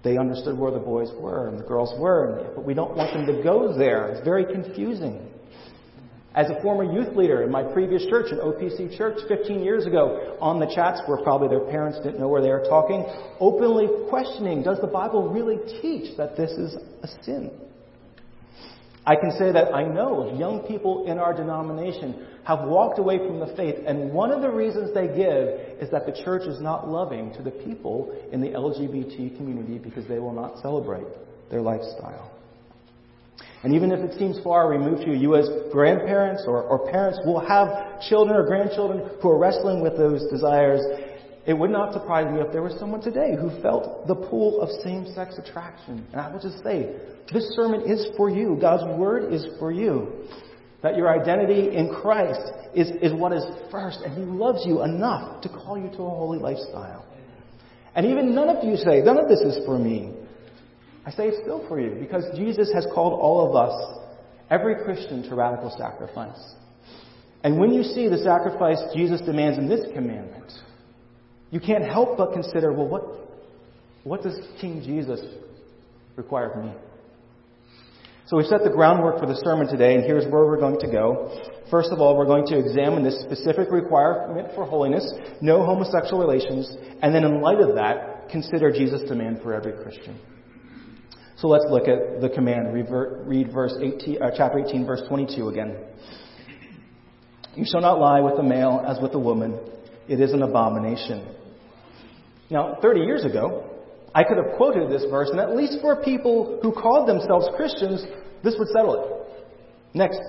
they 0.06 0.16
understood 0.16 0.56
where 0.56 0.70
the 0.70 0.78
boys 0.78 1.10
were 1.20 1.48
and 1.48 1.58
the 1.58 1.64
girls 1.64 1.92
were, 1.98 2.52
but 2.54 2.64
we 2.64 2.74
don't 2.74 2.96
want 2.96 3.12
them 3.12 3.26
to 3.26 3.42
go 3.42 3.76
there. 3.76 4.08
It's 4.08 4.24
very 4.24 4.44
confusing. 4.44 5.20
As 6.34 6.48
a 6.50 6.60
former 6.62 6.84
youth 6.84 7.16
leader 7.16 7.42
in 7.42 7.50
my 7.50 7.62
previous 7.62 8.04
church, 8.06 8.26
an 8.30 8.38
OPC 8.38 8.96
church, 8.96 9.18
15 9.26 9.64
years 9.64 9.86
ago, 9.86 10.36
on 10.40 10.60
the 10.60 10.70
chats 10.74 11.00
where 11.06 11.16
probably 11.22 11.48
their 11.48 11.66
parents 11.70 11.98
didn't 12.04 12.20
know 12.20 12.28
where 12.28 12.42
they 12.42 12.50
were 12.50 12.64
talking, 12.68 13.04
openly 13.40 13.88
questioning, 14.08 14.62
does 14.62 14.78
the 14.80 14.86
Bible 14.86 15.28
really 15.28 15.56
teach 15.80 16.16
that 16.18 16.36
this 16.36 16.52
is 16.52 16.76
a 17.02 17.08
sin? 17.24 17.50
I 19.06 19.14
can 19.14 19.30
say 19.38 19.52
that 19.52 19.72
I 19.72 19.84
know 19.84 20.22
of 20.22 20.38
young 20.38 20.66
people 20.66 21.06
in 21.06 21.18
our 21.18 21.32
denomination 21.32 22.26
have 22.44 22.66
walked 22.66 22.98
away 22.98 23.18
from 23.18 23.38
the 23.38 23.54
faith, 23.56 23.76
and 23.86 24.12
one 24.12 24.32
of 24.32 24.42
the 24.42 24.50
reasons 24.50 24.92
they 24.92 25.06
give 25.06 25.80
is 25.80 25.90
that 25.92 26.06
the 26.06 26.22
church 26.24 26.42
is 26.42 26.60
not 26.60 26.88
loving 26.88 27.32
to 27.34 27.42
the 27.42 27.52
people 27.52 28.12
in 28.32 28.40
the 28.40 28.48
LGBT 28.48 29.36
community 29.36 29.78
because 29.78 30.06
they 30.08 30.18
will 30.18 30.32
not 30.32 30.60
celebrate 30.60 31.06
their 31.50 31.60
lifestyle. 31.60 32.32
And 33.62 33.74
even 33.74 33.90
if 33.90 34.00
it 34.00 34.18
seems 34.18 34.38
far 34.42 34.68
removed 34.68 35.02
to 35.02 35.10
you, 35.10 35.16
you 35.16 35.36
as 35.36 35.48
grandparents 35.72 36.44
or, 36.46 36.62
or 36.62 36.90
parents 36.90 37.18
will 37.24 37.40
have 37.40 38.00
children 38.08 38.36
or 38.36 38.46
grandchildren 38.46 39.10
who 39.22 39.28
are 39.28 39.38
wrestling 39.38 39.82
with 39.82 39.96
those 39.96 40.28
desires. 40.30 40.80
It 41.46 41.54
would 41.54 41.70
not 41.70 41.92
surprise 41.92 42.32
me 42.32 42.40
if 42.40 42.50
there 42.52 42.62
was 42.62 42.76
someone 42.78 43.00
today 43.00 43.36
who 43.38 43.60
felt 43.62 44.06
the 44.08 44.16
pull 44.16 44.60
of 44.60 44.68
same 44.82 45.06
sex 45.14 45.38
attraction. 45.38 46.04
And 46.12 46.20
I 46.20 46.32
will 46.32 46.40
just 46.40 46.62
say, 46.64 46.96
this 47.32 47.44
sermon 47.54 47.82
is 47.88 48.08
for 48.16 48.28
you. 48.28 48.58
God's 48.60 48.84
Word 48.98 49.32
is 49.32 49.46
for 49.58 49.70
you. 49.70 50.24
That 50.82 50.96
your 50.96 51.08
identity 51.08 51.76
in 51.76 51.94
Christ 52.02 52.40
is, 52.74 52.90
is 53.00 53.12
what 53.12 53.32
is 53.32 53.44
first, 53.70 54.00
and 54.04 54.12
He 54.14 54.22
loves 54.22 54.64
you 54.66 54.82
enough 54.82 55.40
to 55.42 55.48
call 55.48 55.78
you 55.78 55.88
to 55.90 56.02
a 56.02 56.10
holy 56.10 56.38
lifestyle. 56.38 57.06
And 57.94 58.06
even 58.06 58.34
none 58.34 58.48
of 58.48 58.64
you 58.64 58.76
say, 58.76 59.00
none 59.00 59.18
of 59.18 59.28
this 59.28 59.40
is 59.40 59.64
for 59.64 59.78
me. 59.78 60.12
I 61.06 61.10
say 61.12 61.28
it's 61.28 61.42
still 61.42 61.66
for 61.68 61.80
you 61.80 61.96
because 62.00 62.24
Jesus 62.36 62.70
has 62.74 62.86
called 62.92 63.18
all 63.20 63.48
of 63.48 63.56
us, 63.56 64.00
every 64.50 64.84
Christian, 64.84 65.22
to 65.28 65.34
radical 65.36 65.74
sacrifice. 65.78 66.54
And 67.44 67.58
when 67.58 67.72
you 67.72 67.84
see 67.84 68.08
the 68.08 68.18
sacrifice 68.18 68.78
Jesus 68.92 69.20
demands 69.20 69.58
in 69.58 69.68
this 69.68 69.86
commandment, 69.94 70.52
you 71.50 71.60
can't 71.60 71.84
help 71.84 72.18
but 72.18 72.32
consider, 72.32 72.72
well, 72.72 72.88
what, 72.88 73.02
what 74.04 74.22
does 74.22 74.38
King 74.60 74.82
Jesus 74.84 75.20
require 76.16 76.50
of 76.50 76.64
me? 76.64 76.72
So 78.26 78.36
we've 78.36 78.46
set 78.46 78.64
the 78.64 78.70
groundwork 78.70 79.20
for 79.20 79.26
the 79.26 79.36
sermon 79.44 79.68
today, 79.68 79.94
and 79.94 80.02
here's 80.02 80.24
where 80.24 80.44
we're 80.44 80.58
going 80.58 80.80
to 80.80 80.90
go. 80.90 81.30
First 81.70 81.90
of 81.92 82.00
all, 82.00 82.16
we're 82.16 82.26
going 82.26 82.46
to 82.46 82.58
examine 82.58 83.04
this 83.04 83.20
specific 83.22 83.70
requirement 83.70 84.48
for 84.56 84.66
holiness, 84.66 85.08
no 85.40 85.64
homosexual 85.64 86.20
relations, 86.20 86.68
and 87.02 87.14
then 87.14 87.22
in 87.22 87.40
light 87.40 87.60
of 87.60 87.76
that, 87.76 88.28
consider 88.28 88.72
Jesus' 88.72 89.08
demand 89.08 89.42
for 89.42 89.54
every 89.54 89.80
Christian. 89.80 90.18
So 91.36 91.46
let's 91.46 91.66
look 91.70 91.86
at 91.86 92.20
the 92.20 92.28
command. 92.28 92.72
read 92.72 93.52
verse 93.52 93.74
18, 93.80 94.20
uh, 94.20 94.30
chapter 94.36 94.58
18, 94.58 94.86
verse 94.86 95.02
22 95.08 95.48
again. 95.48 95.76
You 97.54 97.64
shall 97.70 97.80
not 97.80 98.00
lie 98.00 98.20
with 98.20 98.38
a 98.40 98.42
male 98.42 98.84
as 98.86 98.98
with 99.00 99.14
a 99.14 99.18
woman. 99.18 99.58
It 100.08 100.20
is 100.20 100.32
an 100.32 100.42
abomination. 100.42 101.34
Now, 102.50 102.78
30 102.80 103.00
years 103.00 103.24
ago, 103.24 103.70
I 104.14 104.24
could 104.24 104.36
have 104.36 104.56
quoted 104.56 104.90
this 104.90 105.04
verse, 105.10 105.30
and 105.30 105.40
at 105.40 105.56
least 105.56 105.78
for 105.80 106.02
people 106.02 106.58
who 106.62 106.72
called 106.72 107.08
themselves 107.08 107.48
Christians, 107.56 108.04
this 108.42 108.54
would 108.58 108.68
settle 108.68 109.02
it. 109.02 109.96
Next. 109.96 110.20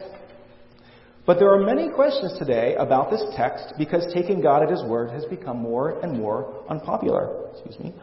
But 1.25 1.39
there 1.39 1.53
are 1.53 1.60
many 1.60 1.89
questions 1.89 2.38
today 2.39 2.75
about 2.75 3.12
this 3.12 3.22
text 3.36 3.74
because 3.77 4.05
taking 4.13 4.41
God 4.41 4.63
at 4.63 4.69
His 4.69 4.84
word 4.84 5.12
has 5.12 5.25
become 5.25 5.57
more 5.57 6.00
and 6.01 6.17
more 6.17 6.63
unpopular. 6.69 7.50
Excuse 7.51 7.79
me. 7.79 7.93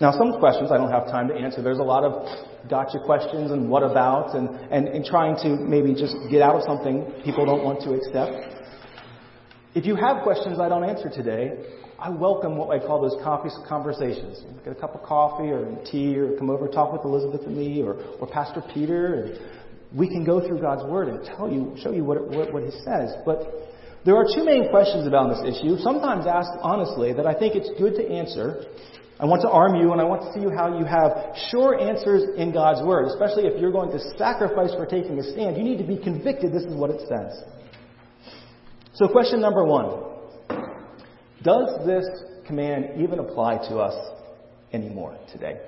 Now, 0.00 0.12
some 0.12 0.38
questions 0.38 0.70
I 0.72 0.76
don't 0.76 0.90
have 0.90 1.06
time 1.06 1.28
to 1.28 1.34
answer. 1.34 1.62
There's 1.62 1.78
a 1.78 1.82
lot 1.82 2.04
of 2.04 2.68
gotcha 2.68 2.98
questions 3.04 3.50
and 3.50 3.68
what 3.68 3.82
about 3.82 4.34
and, 4.34 4.48
and, 4.72 4.88
and 4.88 5.04
trying 5.04 5.36
to 5.42 5.50
maybe 5.50 5.94
just 5.94 6.16
get 6.30 6.42
out 6.42 6.56
of 6.56 6.62
something 6.62 7.04
people 7.24 7.44
don't 7.46 7.62
want 7.62 7.80
to 7.82 7.94
accept. 7.94 8.53
If 9.74 9.86
you 9.86 9.96
have 9.96 10.22
questions 10.22 10.60
I 10.60 10.68
don't 10.68 10.84
answer 10.84 11.10
today, 11.10 11.50
I 11.98 12.08
welcome 12.08 12.56
what 12.56 12.70
I 12.70 12.78
call 12.78 13.02
those 13.02 13.20
coffee 13.24 13.50
conversations. 13.68 14.38
Get 14.62 14.70
a 14.70 14.80
cup 14.80 14.94
of 14.94 15.02
coffee 15.02 15.50
or 15.50 15.66
tea 15.90 16.16
or 16.16 16.38
come 16.38 16.48
over 16.48 16.66
and 16.66 16.72
talk 16.72 16.92
with 16.92 17.02
Elizabeth 17.04 17.44
and 17.44 17.56
me 17.56 17.82
or, 17.82 17.94
or 18.20 18.28
Pastor 18.28 18.62
Peter. 18.72 19.14
And 19.14 19.98
we 19.98 20.06
can 20.06 20.24
go 20.24 20.38
through 20.46 20.60
God's 20.60 20.84
Word 20.88 21.08
and 21.08 21.26
tell 21.26 21.50
you, 21.50 21.74
show 21.82 21.90
you 21.90 22.04
what, 22.04 22.22
what, 22.30 22.52
what 22.52 22.62
He 22.62 22.70
says. 22.86 23.18
But 23.26 23.50
there 24.04 24.14
are 24.14 24.22
two 24.22 24.44
main 24.44 24.70
questions 24.70 25.08
about 25.08 25.34
this 25.34 25.58
issue, 25.58 25.76
sometimes 25.78 26.24
asked 26.24 26.54
honestly, 26.62 27.12
that 27.12 27.26
I 27.26 27.34
think 27.34 27.56
it's 27.56 27.70
good 27.76 27.96
to 27.96 28.06
answer. 28.06 28.62
I 29.18 29.26
want 29.26 29.42
to 29.42 29.50
arm 29.50 29.74
you 29.74 29.90
and 29.90 30.00
I 30.00 30.04
want 30.04 30.22
to 30.22 30.30
see 30.38 30.46
how 30.54 30.78
you 30.78 30.86
have 30.86 31.34
sure 31.50 31.74
answers 31.82 32.22
in 32.38 32.52
God's 32.52 32.86
Word, 32.86 33.10
especially 33.10 33.50
if 33.50 33.60
you're 33.60 33.72
going 33.72 33.90
to 33.90 33.98
sacrifice 34.14 34.70
for 34.78 34.86
taking 34.86 35.18
a 35.18 35.24
stand. 35.34 35.56
You 35.56 35.64
need 35.64 35.78
to 35.78 35.88
be 35.88 35.98
convicted 35.98 36.52
this 36.52 36.62
is 36.62 36.78
what 36.78 36.90
it 36.90 37.02
says. 37.10 37.42
So 38.94 39.08
question 39.08 39.40
number 39.40 39.64
one. 39.64 39.90
Does 41.42 41.84
this 41.84 42.06
command 42.46 43.02
even 43.02 43.18
apply 43.18 43.56
to 43.68 43.78
us 43.78 43.94
anymore 44.72 45.18
today? 45.32 45.58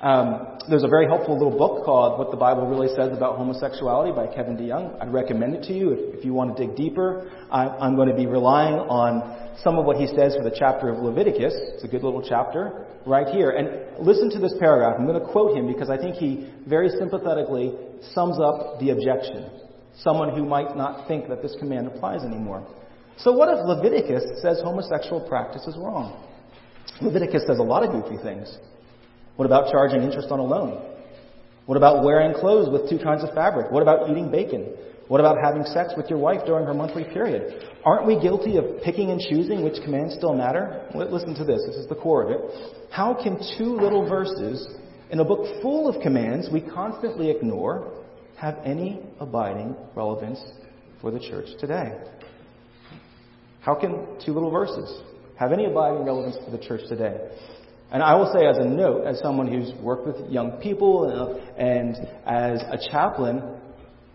Um, 0.00 0.58
there's 0.70 0.84
a 0.84 0.88
very 0.88 1.06
helpful 1.06 1.34
little 1.34 1.58
book 1.58 1.84
called 1.84 2.20
What 2.20 2.30
the 2.30 2.36
Bible 2.36 2.68
Really 2.68 2.86
Says 2.94 3.10
About 3.16 3.38
Homosexuality 3.38 4.12
by 4.12 4.32
Kevin 4.32 4.56
DeYoung. 4.56 5.02
I'd 5.02 5.12
recommend 5.12 5.56
it 5.56 5.64
to 5.64 5.72
you 5.72 5.90
if, 5.90 6.18
if 6.18 6.24
you 6.24 6.32
want 6.32 6.56
to 6.56 6.64
dig 6.64 6.76
deeper. 6.76 7.28
I, 7.50 7.66
I'm 7.66 7.96
going 7.96 8.08
to 8.08 8.14
be 8.14 8.26
relying 8.26 8.74
on 8.74 9.56
some 9.58 9.76
of 9.76 9.84
what 9.84 9.96
he 9.96 10.06
says 10.06 10.36
for 10.36 10.44
the 10.44 10.54
chapter 10.56 10.90
of 10.90 11.02
Leviticus. 11.02 11.54
It's 11.74 11.82
a 11.82 11.88
good 11.88 12.04
little 12.04 12.22
chapter 12.22 12.86
right 13.04 13.26
here. 13.34 13.50
And 13.50 13.98
listen 14.04 14.30
to 14.30 14.38
this 14.38 14.54
paragraph. 14.60 14.94
I'm 14.96 15.06
going 15.06 15.20
to 15.20 15.26
quote 15.26 15.56
him 15.56 15.66
because 15.66 15.90
I 15.90 15.96
think 15.96 16.14
he 16.14 16.48
very 16.68 16.88
sympathetically 16.88 17.74
sums 18.14 18.38
up 18.38 18.78
the 18.78 18.90
objection. 18.90 19.50
Someone 19.96 20.34
who 20.34 20.44
might 20.44 20.76
not 20.76 21.06
think 21.06 21.28
that 21.28 21.42
this 21.42 21.54
command 21.58 21.86
applies 21.86 22.22
anymore. 22.22 22.66
So 23.18 23.32
what 23.32 23.48
if 23.48 23.64
Leviticus 23.64 24.40
says 24.40 24.60
homosexual 24.62 25.20
practice 25.28 25.66
is 25.66 25.76
wrong? 25.76 26.28
Leviticus 27.00 27.44
says 27.46 27.58
a 27.58 27.62
lot 27.62 27.84
of 27.84 27.90
goofy 27.92 28.22
things. 28.22 28.58
What 29.36 29.46
about 29.46 29.70
charging 29.70 30.02
interest 30.02 30.28
on 30.30 30.38
a 30.38 30.44
loan? 30.44 30.82
What 31.66 31.76
about 31.76 32.04
wearing 32.04 32.34
clothes 32.34 32.68
with 32.70 32.90
two 32.90 32.98
kinds 33.02 33.22
of 33.22 33.34
fabric? 33.34 33.70
What 33.70 33.82
about 33.82 34.10
eating 34.10 34.30
bacon? 34.30 34.74
What 35.08 35.20
about 35.20 35.36
having 35.42 35.64
sex 35.64 35.92
with 35.96 36.08
your 36.08 36.18
wife 36.18 36.40
during 36.46 36.64
her 36.64 36.74
monthly 36.74 37.04
period? 37.04 37.68
Aren't 37.84 38.06
we 38.06 38.18
guilty 38.18 38.56
of 38.56 38.64
picking 38.82 39.10
and 39.10 39.20
choosing 39.20 39.62
which 39.62 39.82
commands 39.84 40.14
still 40.14 40.34
matter? 40.34 40.88
Listen 40.94 41.34
to 41.34 41.44
this. 41.44 41.60
This 41.66 41.76
is 41.76 41.86
the 41.88 41.94
core 41.94 42.22
of 42.24 42.30
it. 42.30 42.40
How 42.90 43.14
can 43.14 43.38
two 43.58 43.76
little 43.76 44.08
verses 44.08 44.66
in 45.10 45.20
a 45.20 45.24
book 45.24 45.60
full 45.60 45.88
of 45.88 46.00
commands 46.02 46.48
we 46.50 46.60
constantly 46.60 47.30
ignore 47.30 47.92
have 48.42 48.58
any 48.64 48.98
abiding 49.20 49.76
relevance 49.94 50.42
for 51.00 51.12
the 51.12 51.20
church 51.20 51.46
today? 51.60 51.96
How 53.60 53.76
can 53.76 54.18
two 54.26 54.32
little 54.32 54.50
verses 54.50 55.00
have 55.38 55.52
any 55.52 55.66
abiding 55.66 56.04
relevance 56.04 56.36
for 56.44 56.50
the 56.50 56.58
church 56.58 56.80
today? 56.88 57.30
And 57.92 58.02
I 58.02 58.16
will 58.16 58.32
say, 58.34 58.44
as 58.44 58.58
a 58.58 58.64
note, 58.64 59.06
as 59.06 59.20
someone 59.20 59.46
who's 59.46 59.72
worked 59.80 60.08
with 60.08 60.28
young 60.28 60.58
people 60.60 61.40
and 61.56 61.94
as 62.26 62.60
a 62.62 62.78
chaplain, 62.90 63.60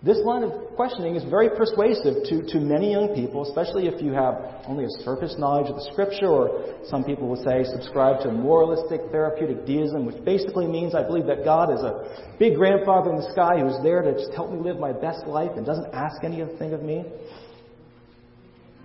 this 0.03 0.19
line 0.23 0.43
of 0.43 0.51
questioning 0.75 1.15
is 1.15 1.23
very 1.23 1.49
persuasive 1.49 2.21
to, 2.29 2.45
to 2.53 2.59
many 2.59 2.91
young 2.91 3.15
people, 3.15 3.41
especially 3.49 3.87
if 3.87 3.99
you 3.99 4.13
have 4.13 4.35
only 4.67 4.85
a 4.85 4.89
surface 5.03 5.35
knowledge 5.39 5.69
of 5.69 5.75
the 5.75 5.89
scripture, 5.91 6.27
or 6.27 6.75
some 6.85 7.03
people 7.03 7.27
will 7.27 7.43
say 7.43 7.65
subscribe 7.65 8.21
to 8.21 8.31
moralistic 8.31 9.01
therapeutic 9.11 9.65
deism, 9.65 10.05
which 10.05 10.23
basically 10.23 10.67
means 10.67 10.93
I 10.93 11.01
believe 11.01 11.25
that 11.25 11.43
God 11.43 11.73
is 11.73 11.81
a 11.81 12.35
big 12.37 12.55
grandfather 12.55 13.09
in 13.09 13.15
the 13.15 13.31
sky 13.31 13.57
who's 13.59 13.81
there 13.81 14.03
to 14.03 14.13
just 14.13 14.33
help 14.35 14.51
me 14.51 14.59
live 14.59 14.77
my 14.77 14.93
best 14.93 15.25
life 15.25 15.51
and 15.55 15.65
doesn't 15.65 15.91
ask 15.95 16.23
anything 16.23 16.73
of 16.73 16.83
me. 16.83 17.03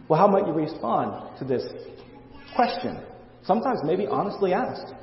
Well, 0.09 0.19
how 0.19 0.29
might 0.29 0.47
you 0.47 0.55
respond 0.55 1.39
to 1.41 1.45
this 1.45 1.63
question? 2.57 2.99
Sometimes 3.45 3.81
maybe 3.85 4.07
honestly 4.07 4.55
asked. 4.55 4.95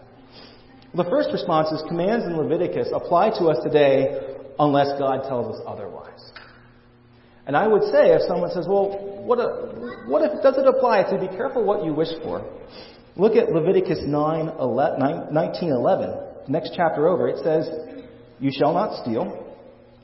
The 0.96 1.04
first 1.04 1.30
response 1.32 1.70
is 1.70 1.84
commands 1.88 2.26
in 2.26 2.36
Leviticus 2.36 2.90
apply 2.92 3.30
to 3.38 3.46
us 3.50 3.58
today 3.64 4.38
unless 4.60 5.00
God 5.00 5.24
tells 5.24 5.56
us 5.56 5.62
otherwise. 5.66 6.32
And 7.48 7.58
I 7.58 7.68
would 7.68 7.84
say 7.84 8.14
if 8.14 8.22
someone 8.28 8.52
says, 8.52 8.68
well, 8.70 9.24
what, 9.26 9.40
a, 9.40 10.06
what 10.08 10.22
if 10.22 10.44
does 10.44 10.58
it 10.58 10.68
apply? 10.68 11.04
to 11.10 11.18
be 11.18 11.28
careful 11.36 11.64
what 11.64 11.84
you 11.84 11.94
wish 11.94 12.10
for. 12.22 12.46
Look 13.16 13.36
at 13.36 13.52
Leviticus 13.52 14.00
9, 14.06 14.50
11, 14.60 15.34
19, 15.34 15.70
11. 15.72 16.16
Next 16.48 16.74
chapter 16.76 17.08
over, 17.08 17.28
it 17.28 17.38
says, 17.44 17.68
You 18.40 18.52
shall 18.56 18.74
not 18.74 19.02
steal. 19.02 19.56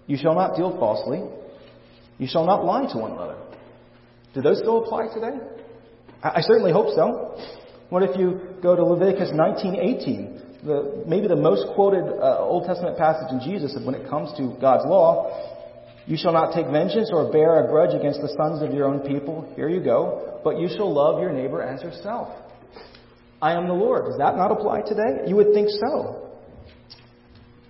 You 0.07 0.17
shall 0.17 0.35
not 0.35 0.55
deal 0.55 0.77
falsely. 0.79 1.21
You 2.17 2.27
shall 2.27 2.45
not 2.45 2.65
lie 2.65 2.91
to 2.91 2.97
one 2.97 3.11
another. 3.11 3.37
Do 4.33 4.41
those 4.41 4.59
still 4.59 4.83
apply 4.83 5.13
today? 5.13 5.37
I, 6.23 6.29
I 6.29 6.41
certainly 6.41 6.71
hope 6.71 6.95
so. 6.95 7.39
What 7.89 8.03
if 8.03 8.17
you 8.17 8.41
go 8.61 8.75
to 8.75 8.83
Leviticus 8.83 9.29
19:18, 9.31 10.44
the, 10.65 11.03
maybe 11.07 11.27
the 11.27 11.35
most 11.35 11.73
quoted 11.75 12.03
uh, 12.03 12.39
Old 12.39 12.65
Testament 12.65 12.97
passage 12.97 13.31
in 13.31 13.39
Jesus 13.39 13.77
when 13.83 13.95
it 13.95 14.09
comes 14.09 14.35
to 14.37 14.57
God's 14.59 14.85
law? 14.85 15.53
You 16.07 16.17
shall 16.17 16.33
not 16.33 16.53
take 16.53 16.67
vengeance 16.67 17.09
or 17.11 17.31
bear 17.31 17.65
a 17.65 17.67
grudge 17.67 17.95
against 17.95 18.21
the 18.21 18.29
sons 18.37 18.61
of 18.61 18.73
your 18.73 18.85
own 18.85 18.99
people. 19.01 19.51
Here 19.55 19.69
you 19.69 19.81
go. 19.81 20.39
But 20.43 20.59
you 20.59 20.67
shall 20.67 20.93
love 20.93 21.19
your 21.19 21.31
neighbor 21.31 21.61
as 21.61 21.81
yourself. 21.81 22.29
I 23.41 23.53
am 23.53 23.67
the 23.67 23.73
Lord. 23.73 24.05
Does 24.05 24.17
that 24.17 24.35
not 24.35 24.51
apply 24.51 24.81
today? 24.81 25.27
You 25.27 25.35
would 25.35 25.53
think 25.53 25.69
so. 25.69 26.29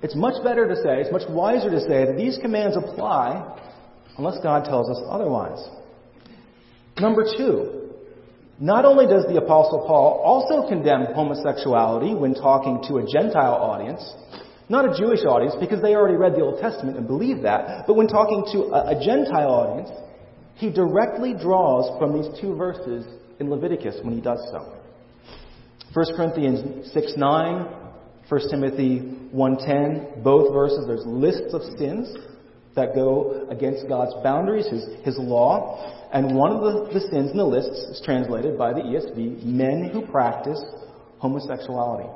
It's 0.01 0.15
much 0.15 0.43
better 0.43 0.67
to 0.67 0.75
say, 0.75 1.01
it's 1.01 1.11
much 1.11 1.27
wiser 1.29 1.69
to 1.69 1.79
say 1.79 2.05
that 2.05 2.15
these 2.17 2.37
commands 2.41 2.77
apply 2.77 3.59
unless 4.17 4.37
God 4.43 4.65
tells 4.65 4.89
us 4.89 5.01
otherwise. 5.09 5.59
Number 6.99 7.25
two, 7.37 7.84
not 8.59 8.85
only 8.85 9.05
does 9.05 9.25
the 9.27 9.37
Apostle 9.37 9.83
Paul 9.85 10.21
also 10.23 10.67
condemn 10.67 11.07
homosexuality 11.13 12.15
when 12.15 12.33
talking 12.33 12.81
to 12.87 12.97
a 12.97 13.05
Gentile 13.05 13.53
audience, 13.53 14.01
not 14.69 14.85
a 14.85 14.97
Jewish 14.97 15.25
audience 15.25 15.55
because 15.59 15.81
they 15.81 15.93
already 15.95 16.15
read 16.15 16.33
the 16.33 16.41
Old 16.41 16.59
Testament 16.59 16.97
and 16.97 17.05
believe 17.05 17.41
that, 17.43 17.85
but 17.85 17.95
when 17.95 18.07
talking 18.07 18.45
to 18.53 18.73
a, 18.73 18.97
a 18.97 19.03
Gentile 19.03 19.51
audience, 19.51 19.89
he 20.55 20.71
directly 20.71 21.33
draws 21.33 21.99
from 21.99 22.13
these 22.13 22.31
two 22.39 22.55
verses 22.55 23.05
in 23.39 23.49
Leviticus 23.49 23.97
when 24.03 24.13
he 24.13 24.21
does 24.21 24.39
so. 24.51 24.71
1 25.93 26.05
Corinthians 26.15 26.91
6 26.93 27.13
9, 27.17 27.65
1 28.27 28.41
Timothy 28.49 29.17
1.10, 29.35 30.23
both 30.23 30.53
verses, 30.53 30.87
there's 30.87 31.05
lists 31.05 31.53
of 31.53 31.61
sins 31.77 32.15
that 32.75 32.93
go 32.93 33.47
against 33.49 33.87
God's 33.87 34.13
boundaries, 34.23 34.67
His, 34.67 34.85
His 35.03 35.17
law. 35.17 36.09
And 36.11 36.35
one 36.35 36.51
of 36.51 36.61
the, 36.61 36.93
the 36.93 36.99
sins 36.99 37.31
in 37.31 37.37
the 37.37 37.45
list 37.45 37.69
is 37.69 38.01
translated 38.03 38.57
by 38.57 38.73
the 38.73 38.81
ESV, 38.81 39.43
men 39.43 39.89
who 39.91 40.05
practice 40.05 40.61
homosexuality. 41.19 42.09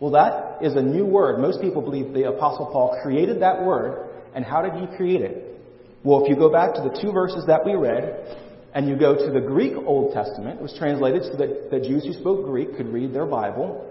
Well, 0.00 0.10
that 0.12 0.64
is 0.64 0.74
a 0.74 0.82
new 0.82 1.06
word. 1.06 1.40
Most 1.40 1.60
people 1.60 1.80
believe 1.80 2.12
the 2.12 2.28
Apostle 2.28 2.66
Paul 2.66 2.98
created 3.02 3.40
that 3.42 3.62
word. 3.62 4.10
And 4.34 4.44
how 4.44 4.62
did 4.62 4.72
he 4.74 4.96
create 4.96 5.20
it? 5.20 5.60
Well, 6.02 6.24
if 6.24 6.28
you 6.28 6.36
go 6.36 6.50
back 6.50 6.74
to 6.74 6.80
the 6.80 6.98
two 7.00 7.12
verses 7.12 7.44
that 7.46 7.64
we 7.64 7.74
read, 7.74 8.38
and 8.74 8.88
you 8.88 8.96
go 8.96 9.14
to 9.14 9.32
the 9.32 9.40
Greek 9.40 9.74
Old 9.76 10.14
Testament, 10.14 10.58
it 10.58 10.62
was 10.62 10.74
translated 10.78 11.24
so 11.24 11.36
that 11.36 11.70
the 11.70 11.78
Jews 11.78 12.04
who 12.04 12.14
spoke 12.14 12.46
Greek 12.46 12.76
could 12.76 12.88
read 12.88 13.14
their 13.14 13.26
Bible. 13.26 13.88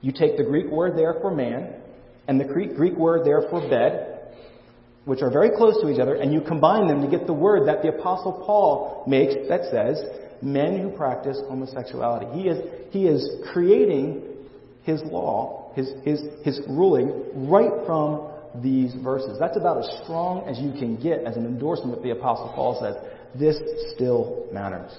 You 0.00 0.12
take 0.12 0.36
the 0.36 0.44
Greek 0.44 0.66
word 0.66 0.96
there 0.96 1.14
for 1.20 1.34
man, 1.34 1.74
and 2.28 2.38
the 2.38 2.44
Greek 2.44 2.96
word 2.96 3.26
there 3.26 3.42
for 3.50 3.60
bed, 3.68 4.17
which 5.08 5.22
are 5.22 5.30
very 5.30 5.48
close 5.48 5.80
to 5.80 5.88
each 5.88 5.98
other, 5.98 6.16
and 6.16 6.34
you 6.34 6.42
combine 6.42 6.86
them 6.86 7.00
to 7.00 7.08
get 7.08 7.26
the 7.26 7.32
word 7.32 7.66
that 7.66 7.80
the 7.80 7.88
Apostle 7.88 8.44
Paul 8.44 9.04
makes 9.06 9.32
that 9.48 9.62
says, 9.70 10.04
men 10.42 10.82
who 10.82 10.90
practice 10.90 11.38
homosexuality. 11.48 12.26
He 12.38 12.46
is, 12.46 12.58
he 12.90 13.06
is 13.06 13.26
creating 13.50 14.22
his 14.82 15.00
law, 15.04 15.72
his, 15.74 15.90
his, 16.04 16.20
his 16.44 16.60
ruling, 16.68 17.48
right 17.48 17.72
from 17.86 18.30
these 18.62 18.94
verses. 19.02 19.38
That's 19.40 19.56
about 19.56 19.78
as 19.78 19.88
strong 20.04 20.46
as 20.46 20.58
you 20.58 20.72
can 20.72 21.00
get 21.00 21.24
as 21.24 21.38
an 21.38 21.46
endorsement 21.46 21.96
of 21.96 22.02
the 22.02 22.10
Apostle 22.10 22.52
Paul 22.54 22.78
says. 22.78 22.94
This 23.34 23.56
still 23.94 24.46
matters. 24.52 24.92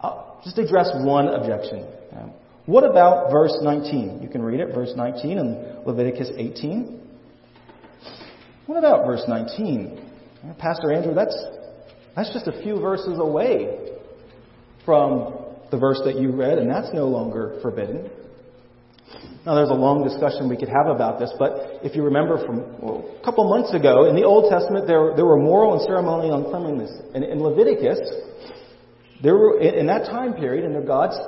I'll 0.00 0.40
just 0.44 0.56
address 0.56 0.88
one 1.04 1.28
objection. 1.28 1.86
Um, 2.16 2.32
what 2.64 2.84
about 2.84 3.30
verse 3.30 3.54
19? 3.60 4.22
You 4.22 4.30
can 4.30 4.40
read 4.40 4.60
it, 4.60 4.74
verse 4.74 4.94
19 4.96 5.36
in 5.36 5.82
Leviticus 5.84 6.30
18. 6.38 7.01
What 8.66 8.78
about 8.78 9.06
verse 9.06 9.24
19? 9.26 10.10
Pastor 10.58 10.92
Andrew, 10.92 11.14
that's, 11.14 11.36
that's 12.14 12.32
just 12.32 12.46
a 12.46 12.62
few 12.62 12.80
verses 12.80 13.18
away 13.18 13.90
from 14.84 15.34
the 15.70 15.78
verse 15.78 16.00
that 16.04 16.16
you 16.16 16.30
read, 16.30 16.58
and 16.58 16.70
that's 16.70 16.92
no 16.92 17.08
longer 17.08 17.58
forbidden. 17.60 18.08
Now, 19.44 19.56
there's 19.56 19.70
a 19.70 19.74
long 19.74 20.04
discussion 20.06 20.48
we 20.48 20.56
could 20.56 20.68
have 20.68 20.86
about 20.86 21.18
this, 21.18 21.32
but 21.38 21.82
if 21.82 21.96
you 21.96 22.04
remember 22.04 22.44
from 22.46 22.58
well, 22.80 23.04
a 23.20 23.24
couple 23.24 23.48
months 23.50 23.74
ago, 23.74 24.06
in 24.08 24.14
the 24.14 24.22
Old 24.22 24.48
Testament, 24.48 24.86
there, 24.86 25.12
there 25.16 25.26
were 25.26 25.38
moral 25.38 25.74
and 25.74 25.82
ceremonial 25.82 26.38
uncleanliness. 26.38 26.92
And 27.14 27.24
in 27.24 27.42
Leviticus, 27.42 27.98
there 29.22 29.36
were, 29.36 29.60
in 29.60 29.86
that 29.86 30.06
time 30.06 30.34
period, 30.34 30.64
under 30.64 30.82
God's 30.82 31.18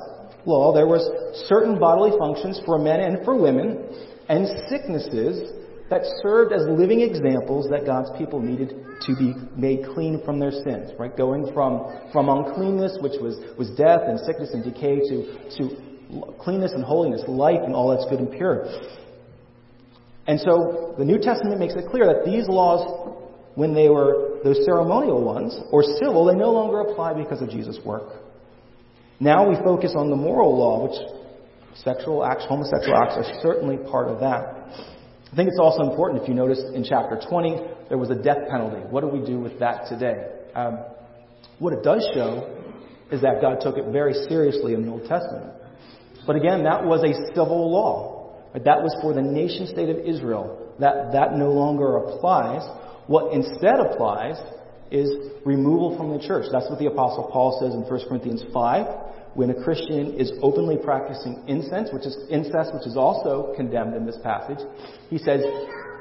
law, 0.46 0.72
there 0.72 0.86
was 0.86 1.02
certain 1.48 1.78
bodily 1.80 2.16
functions 2.16 2.60
for 2.64 2.78
men 2.78 3.00
and 3.00 3.24
for 3.24 3.34
women, 3.34 3.82
and 4.28 4.46
sicknesses 4.70 5.63
that 5.90 6.02
served 6.22 6.52
as 6.52 6.62
living 6.66 7.00
examples 7.00 7.68
that 7.70 7.84
God's 7.84 8.10
people 8.16 8.40
needed 8.40 8.74
to 9.02 9.14
be 9.16 9.34
made 9.56 9.86
clean 9.94 10.22
from 10.24 10.38
their 10.38 10.50
sins, 10.50 10.90
right? 10.98 11.14
Going 11.14 11.52
from, 11.52 12.08
from 12.12 12.28
uncleanness, 12.28 12.98
which 13.00 13.20
was, 13.20 13.36
was 13.58 13.70
death 13.76 14.00
and 14.06 14.18
sickness 14.20 14.50
and 14.54 14.64
decay, 14.64 14.98
to, 15.00 15.58
to 15.58 16.34
cleanness 16.40 16.72
and 16.72 16.84
holiness, 16.84 17.22
life 17.28 17.60
and 17.64 17.74
all 17.74 17.90
that's 17.90 18.08
good 18.08 18.20
and 18.20 18.30
pure. 18.30 18.64
And 20.26 20.40
so 20.40 20.94
the 20.96 21.04
New 21.04 21.18
Testament 21.18 21.58
makes 21.58 21.74
it 21.74 21.84
clear 21.90 22.06
that 22.06 22.24
these 22.24 22.48
laws, 22.48 23.20
when 23.54 23.74
they 23.74 23.90
were 23.90 24.40
those 24.42 24.64
ceremonial 24.64 25.22
ones 25.22 25.58
or 25.70 25.82
civil, 25.82 26.24
they 26.24 26.34
no 26.34 26.50
longer 26.50 26.80
apply 26.80 27.12
because 27.12 27.42
of 27.42 27.50
Jesus' 27.50 27.78
work. 27.84 28.22
Now 29.20 29.48
we 29.48 29.56
focus 29.56 29.92
on 29.96 30.08
the 30.08 30.16
moral 30.16 30.56
law, 30.56 30.88
which 30.88 30.98
sexual 31.76 32.24
acts, 32.24 32.44
homosexual 32.48 32.96
acts 32.96 33.16
are 33.16 33.40
certainly 33.42 33.76
part 33.76 34.08
of 34.08 34.20
that. 34.20 34.93
I 35.34 35.36
think 35.36 35.48
it's 35.48 35.58
also 35.58 35.82
important 35.90 36.22
if 36.22 36.28
you 36.28 36.34
notice 36.34 36.60
in 36.76 36.84
chapter 36.84 37.20
20, 37.28 37.56
there 37.88 37.98
was 37.98 38.08
a 38.08 38.14
death 38.14 38.46
penalty. 38.48 38.86
What 38.88 39.00
do 39.00 39.08
we 39.08 39.18
do 39.18 39.40
with 39.40 39.58
that 39.58 39.88
today? 39.88 40.30
Um, 40.54 40.78
what 41.58 41.72
it 41.72 41.82
does 41.82 42.08
show 42.14 42.56
is 43.10 43.20
that 43.22 43.40
God 43.40 43.58
took 43.60 43.76
it 43.76 43.90
very 43.90 44.14
seriously 44.28 44.74
in 44.74 44.86
the 44.86 44.92
Old 44.92 45.08
Testament. 45.08 45.50
But 46.24 46.36
again, 46.36 46.62
that 46.62 46.84
was 46.84 47.02
a 47.02 47.34
civil 47.34 47.68
law. 47.68 48.38
That 48.54 48.80
was 48.80 48.94
for 49.02 49.12
the 49.12 49.22
nation 49.22 49.66
state 49.66 49.88
of 49.88 49.98
Israel. 50.06 50.72
That, 50.78 51.10
that 51.10 51.36
no 51.36 51.50
longer 51.50 51.96
applies. 51.96 52.62
What 53.08 53.32
instead 53.32 53.80
applies 53.80 54.36
is 54.92 55.10
removal 55.44 55.96
from 55.96 56.16
the 56.16 56.24
church. 56.24 56.46
That's 56.52 56.70
what 56.70 56.78
the 56.78 56.86
Apostle 56.86 57.28
Paul 57.32 57.58
says 57.60 57.74
in 57.74 57.80
1 57.80 58.08
Corinthians 58.08 58.44
5 58.54 59.03
when 59.34 59.50
a 59.50 59.64
Christian 59.64 60.14
is 60.14 60.32
openly 60.42 60.76
practicing 60.76 61.42
incense, 61.48 61.90
which 61.92 62.06
is 62.06 62.16
incest, 62.30 62.72
which 62.72 62.86
is 62.86 62.96
also 62.96 63.52
condemned 63.56 63.94
in 63.94 64.06
this 64.06 64.18
passage, 64.22 64.58
he 65.10 65.18
says, 65.18 65.42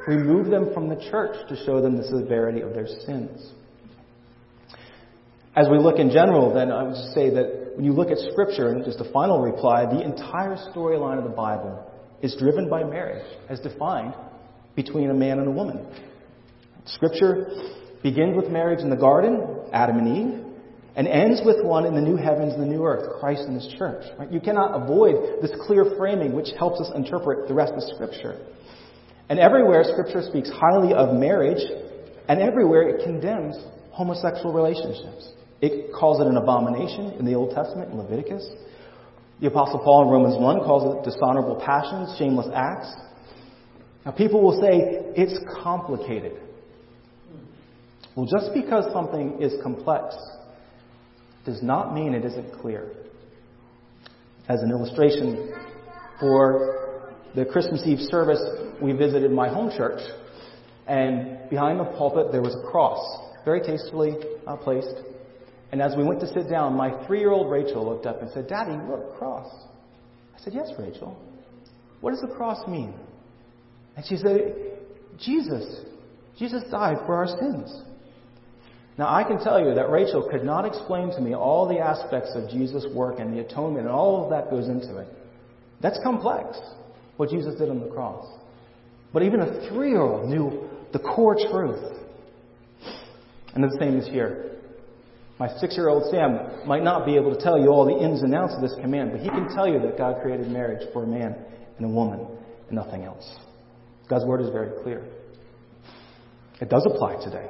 remove 0.08 0.48
them 0.48 0.74
from 0.74 0.88
the 0.88 0.96
church 1.10 1.36
to 1.50 1.56
show 1.66 1.82
them 1.82 1.98
the 1.98 2.04
severity 2.04 2.62
of 2.62 2.74
their 2.74 2.88
sins. 2.88 3.52
As 5.56 5.68
we 5.70 5.78
look 5.78 6.00
in 6.00 6.10
general, 6.10 6.54
then 6.54 6.72
I 6.72 6.84
would 6.84 6.96
say 7.14 7.30
that 7.30 7.74
when 7.76 7.86
you 7.86 7.94
look 7.94 8.10
at 8.10 8.18
Scripture, 8.32 8.70
and 8.70 8.84
just 8.86 9.00
a 9.00 9.12
final 9.12 9.42
reply, 9.42 9.86
the 9.86 10.02
entire 10.02 10.56
storyline 10.74 11.18
of 11.18 11.24
the 11.24 11.36
Bible 11.36 11.92
is 12.22 12.36
driven 12.38 12.70
by 12.70 12.84
marriage, 12.84 13.26
as 13.50 13.60
defined 13.60 14.14
between 14.76 15.10
a 15.10 15.14
man 15.14 15.40
and 15.40 15.48
a 15.48 15.52
woman. 15.52 15.86
Scripture 16.86 17.48
begins 18.02 18.36
with 18.36 18.52
marriage 18.52 18.80
in 18.80 18.90
the 18.90 18.96
garden, 18.96 19.60
Adam 19.72 19.98
and 19.98 20.18
Eve 20.18 20.53
and 20.96 21.08
ends 21.08 21.42
with 21.44 21.64
one 21.66 21.86
in 21.86 21.96
the 21.96 22.02
new 22.02 22.16
heavens 22.16 22.54
and 22.54 22.62
the 22.62 22.68
new 22.68 22.86
earth, 22.86 23.20
Christ 23.20 23.44
and 23.48 23.60
His 23.60 23.74
church. 23.78 24.06
Right? 24.18 24.32
You 24.32 24.40
cannot 24.40 24.84
avoid 24.84 25.42
this 25.42 25.52
clear 25.66 25.96
framing 25.98 26.34
which 26.34 26.50
helps 26.58 26.80
us 26.80 26.92
interpret 26.96 27.48
the 27.48 27.54
rest 27.54 27.74
of 27.74 27.84
Scripture. 27.96 28.40
And 29.30 29.40
everywhere 29.40 29.84
Scripture 29.84 30.22
speaks 30.22 30.50
highly 30.50 30.94
of 30.94 31.16
marriage, 31.16 31.64
and 32.28 32.40
everywhere 32.40 32.90
it 32.90 33.04
condemns 33.04 33.58
homosexual 33.92 34.54
relationships. 34.54 35.34
It 35.62 35.94
calls 35.94 36.20
it 36.20 36.28
an 36.28 36.38
abomination 36.38 37.14
in 37.18 37.26
the 37.26 37.34
Old 37.34 37.56
Testament, 37.56 37.92
in 37.92 37.98
Leviticus. 37.98 38.48
The 39.40 39.48
Apostle 39.48 39.80
Paul 39.80 40.04
in 40.04 40.10
Romans 40.10 40.36
1 40.40 40.60
calls 40.60 40.84
it 40.96 41.10
dishonorable 41.10 41.62
passions, 41.66 42.16
shameless 42.18 42.48
acts. 42.54 42.94
Now, 44.06 44.12
people 44.12 44.44
will 44.44 44.60
say 44.62 45.12
it's 45.16 45.40
complicated. 45.64 46.34
Well, 48.16 48.28
just 48.28 48.54
because 48.54 48.92
something 48.94 49.42
is 49.42 49.54
complex 49.64 50.16
does 51.46 51.62
not 51.62 51.94
mean 51.94 52.14
it 52.14 52.26
isn't 52.26 52.60
clear. 52.62 52.92
As 54.48 54.62
an 54.62 54.72
illustration, 54.72 55.54
for 56.20 57.14
the 57.36 57.46
Christmas 57.46 57.84
Eve 57.86 58.00
service, 58.00 58.42
we 58.82 58.94
visited 58.94 59.32
my 59.32 59.50
home 59.50 59.72
church, 59.76 60.02
and 60.88 61.50
behind 61.50 61.80
the 61.80 61.86
pulpit 61.86 62.32
there 62.32 62.42
was 62.42 62.56
a 62.56 62.72
cross, 62.72 63.00
very 63.46 63.62
tastefully 63.62 64.16
uh, 64.48 64.56
placed. 64.58 64.96
And 65.72 65.82
as 65.82 65.96
we 65.98 66.04
went 66.04 66.20
to 66.22 66.28
sit 66.28 66.50
down, 66.50 66.76
my 66.76 67.06
three 67.08 67.20
year 67.20 67.32
old 67.32 67.52
Rachel 67.52 67.86
looked 67.86 68.06
up 68.06 68.22
and 68.22 68.30
said, 68.32 68.48
Daddy, 68.48 68.78
look, 68.88 69.18
cross. 69.18 69.48
I 70.36 70.40
said, 70.40 70.54
Yes, 70.54 70.70
Rachel. 70.78 71.18
What 72.02 72.12
does 72.12 72.22
the 72.22 72.36
cross 72.36 72.68
mean? 72.68 72.94
And 73.96 74.06
she 74.06 74.18
said, 74.18 74.56
Jesus. 75.18 75.82
Jesus 76.38 76.64
died 76.70 76.98
for 77.06 77.16
our 77.16 77.28
sins. 77.28 77.82
Now, 78.98 79.14
I 79.14 79.24
can 79.24 79.40
tell 79.44 79.60
you 79.60 79.74
that 79.74 79.90
Rachel 79.90 80.28
could 80.30 80.44
not 80.44 80.66
explain 80.66 81.10
to 81.12 81.22
me 81.22 81.34
all 81.34 81.68
the 81.68 81.80
aspects 81.80 82.32
of 82.36 82.50
Jesus' 82.50 82.86
work 82.94 83.20
and 83.20 83.36
the 83.36 83.42
atonement 83.42 83.88
and 83.88 83.96
all 83.96 84.24
of 84.24 84.30
that 84.30 84.52
goes 84.52 84.68
into 84.68 84.98
it. 85.00 85.08
That's 85.82 86.00
complex, 86.04 86.60
what 87.18 87.30
Jesus 87.30 87.56
did 87.56 87.70
on 87.70 87.80
the 87.80 87.90
cross. 87.90 88.26
But 89.12 89.24
even 89.24 89.42
a 89.42 89.70
three 89.70 89.90
year 89.90 90.02
old 90.02 90.30
knew 90.30 90.70
the 90.92 91.00
core 91.00 91.36
truth. 91.36 92.00
And 93.56 93.64
the 93.64 93.76
same 93.80 93.98
is 93.98 94.08
here. 94.08 94.52
My 95.40 95.48
six 95.60 95.76
year 95.76 95.90
old 95.90 96.12
Sam 96.12 96.68
might 96.68 96.84
not 96.84 97.06
be 97.06 97.16
able 97.16 97.36
to 97.36 97.42
tell 97.42 97.60
you 97.60 97.70
all 97.70 97.86
the 97.86 98.04
ins 98.04 98.22
and 98.22 98.34
outs 98.36 98.54
of 98.56 98.62
this 98.62 98.76
command, 98.80 99.12
but 99.12 99.22
he 99.22 99.30
can 99.30 99.54
tell 99.56 99.68
you 99.68 99.80
that 99.80 99.98
God 99.98 100.22
created 100.22 100.48
marriage 100.48 100.88
for 100.94 101.04
a 101.04 101.08
man 101.08 101.36
and 101.78 101.86
a 101.86 101.90
woman 101.90 102.28
and 102.68 102.76
nothing 102.76 103.04
else. 103.04 103.38
God's 104.08 104.26
word 104.26 104.42
is 104.42 104.50
very 104.50 104.82
clear. 104.84 105.04
It 106.62 106.70
does 106.70 106.86
apply 106.86 107.24
today. 107.24 107.50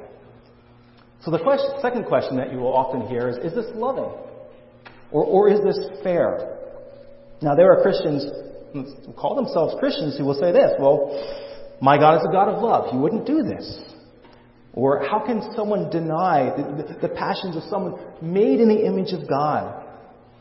So 1.23 1.31
the 1.31 1.39
question, 1.39 1.69
second 1.81 2.05
question 2.05 2.35
that 2.37 2.51
you 2.51 2.59
will 2.59 2.73
often 2.73 3.07
hear 3.07 3.29
is, 3.29 3.37
is 3.37 3.53
this 3.53 3.67
loving? 3.75 4.11
Or, 5.11 5.23
or 5.23 5.49
is 5.49 5.59
this 5.63 5.77
fair? 6.03 6.59
Now 7.41 7.55
there 7.55 7.71
are 7.71 7.81
Christians 7.81 8.25
who 8.73 9.13
call 9.13 9.35
themselves 9.35 9.75
Christians 9.79 10.17
who 10.17 10.25
will 10.25 10.39
say 10.39 10.51
this, 10.51 10.71
well, 10.79 11.11
my 11.81 11.97
God 11.97 12.17
is 12.17 12.23
a 12.27 12.31
God 12.31 12.49
of 12.49 12.61
love. 12.61 12.91
He 12.91 12.97
wouldn't 12.97 13.25
do 13.25 13.43
this. 13.43 13.81
Or 14.73 15.05
how 15.07 15.23
can 15.25 15.53
someone 15.55 15.89
deny 15.89 16.51
the, 16.57 16.83
the, 16.83 17.07
the 17.07 17.13
passions 17.13 17.55
of 17.55 17.63
someone 17.69 17.99
made 18.21 18.59
in 18.59 18.67
the 18.67 18.85
image 18.85 19.13
of 19.13 19.29
God? 19.29 19.81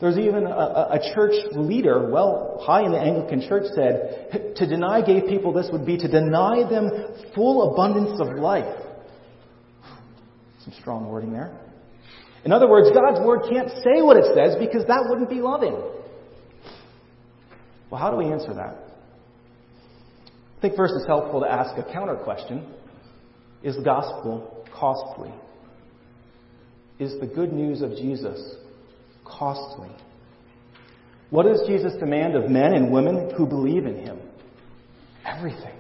There's 0.01 0.19
even 0.19 0.47
a, 0.47 0.99
a, 0.99 1.15
church 1.15 1.35
leader, 1.53 2.11
well, 2.11 2.61
high 2.67 2.83
in 2.85 2.91
the 2.91 2.99
Anglican 2.99 3.47
church, 3.47 3.67
said 3.75 4.57
to 4.57 4.67
deny 4.67 5.01
gay 5.01 5.21
people 5.21 5.53
this 5.53 5.69
would 5.71 5.87
be 5.87 5.97
to 5.97 6.09
deny 6.09 6.69
them 6.69 6.91
full 7.37 7.73
abundance 7.73 8.19
of 8.21 8.37
life. 8.37 8.82
Some 10.65 10.75
strong 10.81 11.09
wording 11.09 11.33
there. 11.33 11.57
In 12.45 12.53
other 12.53 12.69
words, 12.69 12.89
God's 12.93 13.21
Word 13.25 13.43
can't 13.51 13.69
say 13.69 14.03
what 14.03 14.17
it 14.17 14.25
says 14.35 14.57
because 14.59 14.87
that 14.87 15.07
wouldn't 15.09 15.31
be 15.31 15.41
loving. 15.41 15.81
Well, 17.91 18.01
how 18.01 18.11
do 18.11 18.17
we 18.17 18.27
answer 18.27 18.55
that? 18.55 18.77
I 20.57 20.61
think 20.61 20.77
first 20.77 20.95
it's 20.97 21.07
helpful 21.07 21.41
to 21.41 21.51
ask 21.51 21.77
a 21.79 21.93
counter 21.93 22.17
question 22.17 22.67
Is 23.63 23.77
the 23.77 23.83
gospel 23.83 24.67
costly? 24.75 25.33
Is 26.99 27.19
the 27.21 27.27
good 27.27 27.53
news 27.53 27.83
of 27.83 27.91
Jesus 27.91 28.57
costly? 29.25 29.91
What 31.31 31.47
does 31.47 31.63
Jesus 31.67 31.95
demand 31.99 32.37
of 32.37 32.51
men 32.51 32.75
and 32.75 32.93
women 32.93 33.33
who 33.37 33.47
believe 33.47 33.87
in 33.87 33.97
him? 33.97 34.19
Everything. 35.25 35.75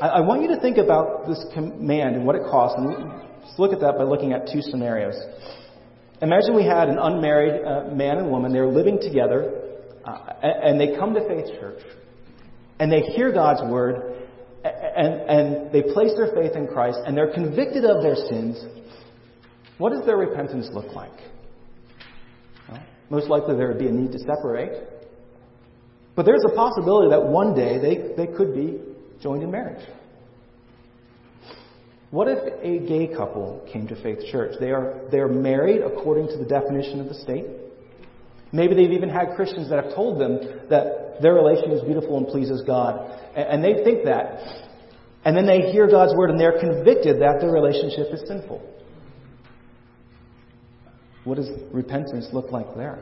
I, 0.00 0.20
want 0.20 0.42
you 0.42 0.48
to 0.48 0.60
think 0.60 0.78
about 0.78 1.26
this 1.28 1.44
command 1.52 2.16
and 2.16 2.26
what 2.26 2.34
it 2.34 2.42
costs. 2.50 2.76
And 2.78 3.29
Let's 3.50 3.58
look 3.58 3.72
at 3.72 3.80
that 3.80 3.98
by 3.98 4.04
looking 4.04 4.32
at 4.32 4.48
two 4.52 4.62
scenarios. 4.62 5.14
Imagine 6.22 6.54
we 6.54 6.64
had 6.64 6.88
an 6.88 6.98
unmarried 6.98 7.64
uh, 7.64 7.94
man 7.94 8.18
and 8.18 8.30
woman. 8.30 8.52
They're 8.52 8.66
living 8.66 8.98
together, 9.00 9.52
uh, 10.04 10.32
and 10.42 10.80
they 10.80 10.96
come 10.96 11.14
to 11.14 11.26
Faith 11.26 11.46
Church, 11.58 11.82
and 12.78 12.92
they 12.92 13.00
hear 13.00 13.32
God's 13.32 13.60
word, 13.70 14.20
and, 14.64 15.14
and 15.22 15.72
they 15.72 15.82
place 15.82 16.12
their 16.16 16.28
faith 16.34 16.54
in 16.54 16.66
Christ 16.66 16.98
and 17.06 17.16
they're 17.16 17.32
convicted 17.32 17.84
of 17.84 18.02
their 18.02 18.16
sins, 18.16 18.62
what 19.78 19.90
does 19.92 20.04
their 20.04 20.16
repentance 20.16 20.68
look 20.72 20.94
like? 20.94 21.18
Well, 22.68 22.82
most 23.08 23.28
likely 23.28 23.56
there 23.56 23.68
would 23.68 23.78
be 23.78 23.88
a 23.88 23.92
need 23.92 24.12
to 24.12 24.18
separate. 24.18 24.72
But 26.14 26.26
there's 26.26 26.44
a 26.44 26.54
possibility 26.54 27.08
that 27.10 27.24
one 27.24 27.54
day 27.54 27.78
they, 27.78 28.14
they 28.16 28.30
could 28.36 28.54
be 28.54 28.78
joined 29.22 29.42
in 29.42 29.50
marriage. 29.50 29.86
What 32.10 32.26
if 32.26 32.38
a 32.60 32.86
gay 32.88 33.06
couple 33.14 33.66
came 33.72 33.86
to 33.86 34.02
Faith 34.02 34.18
Church? 34.32 34.56
They 34.58 34.70
are, 34.70 35.02
they 35.12 35.18
are 35.18 35.28
married 35.28 35.82
according 35.82 36.26
to 36.28 36.38
the 36.38 36.44
definition 36.44 37.00
of 37.00 37.08
the 37.08 37.14
state. 37.14 37.46
Maybe 38.52 38.74
they've 38.74 38.90
even 38.90 39.08
had 39.08 39.36
Christians 39.36 39.70
that 39.70 39.84
have 39.84 39.94
told 39.94 40.20
them 40.20 40.40
that 40.70 41.22
their 41.22 41.34
relation 41.34 41.70
is 41.70 41.82
beautiful 41.82 42.18
and 42.18 42.26
pleases 42.26 42.62
God. 42.66 43.16
And 43.36 43.62
they 43.62 43.84
think 43.84 44.04
that. 44.06 44.40
And 45.24 45.36
then 45.36 45.46
they 45.46 45.70
hear 45.70 45.88
God's 45.88 46.14
word 46.16 46.30
and 46.30 46.40
they're 46.40 46.58
convicted 46.58 47.20
that 47.20 47.40
their 47.40 47.52
relationship 47.52 48.12
is 48.12 48.26
sinful. 48.26 48.60
What 51.22 51.36
does 51.36 51.50
repentance 51.70 52.26
look 52.32 52.50
like 52.50 52.74
there? 52.76 52.98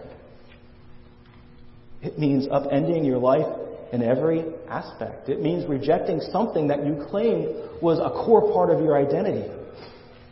It 2.02 2.18
means 2.18 2.46
upending 2.48 3.04
your 3.04 3.18
life 3.18 3.46
in 3.92 4.02
every 4.02 4.44
aspect. 4.68 5.28
It 5.28 5.40
means 5.40 5.68
rejecting 5.68 6.20
something 6.32 6.68
that 6.68 6.84
you 6.84 7.04
claim 7.10 7.80
was 7.80 7.98
a 7.98 8.10
core 8.10 8.52
part 8.52 8.70
of 8.70 8.80
your 8.80 8.96
identity. 8.96 9.50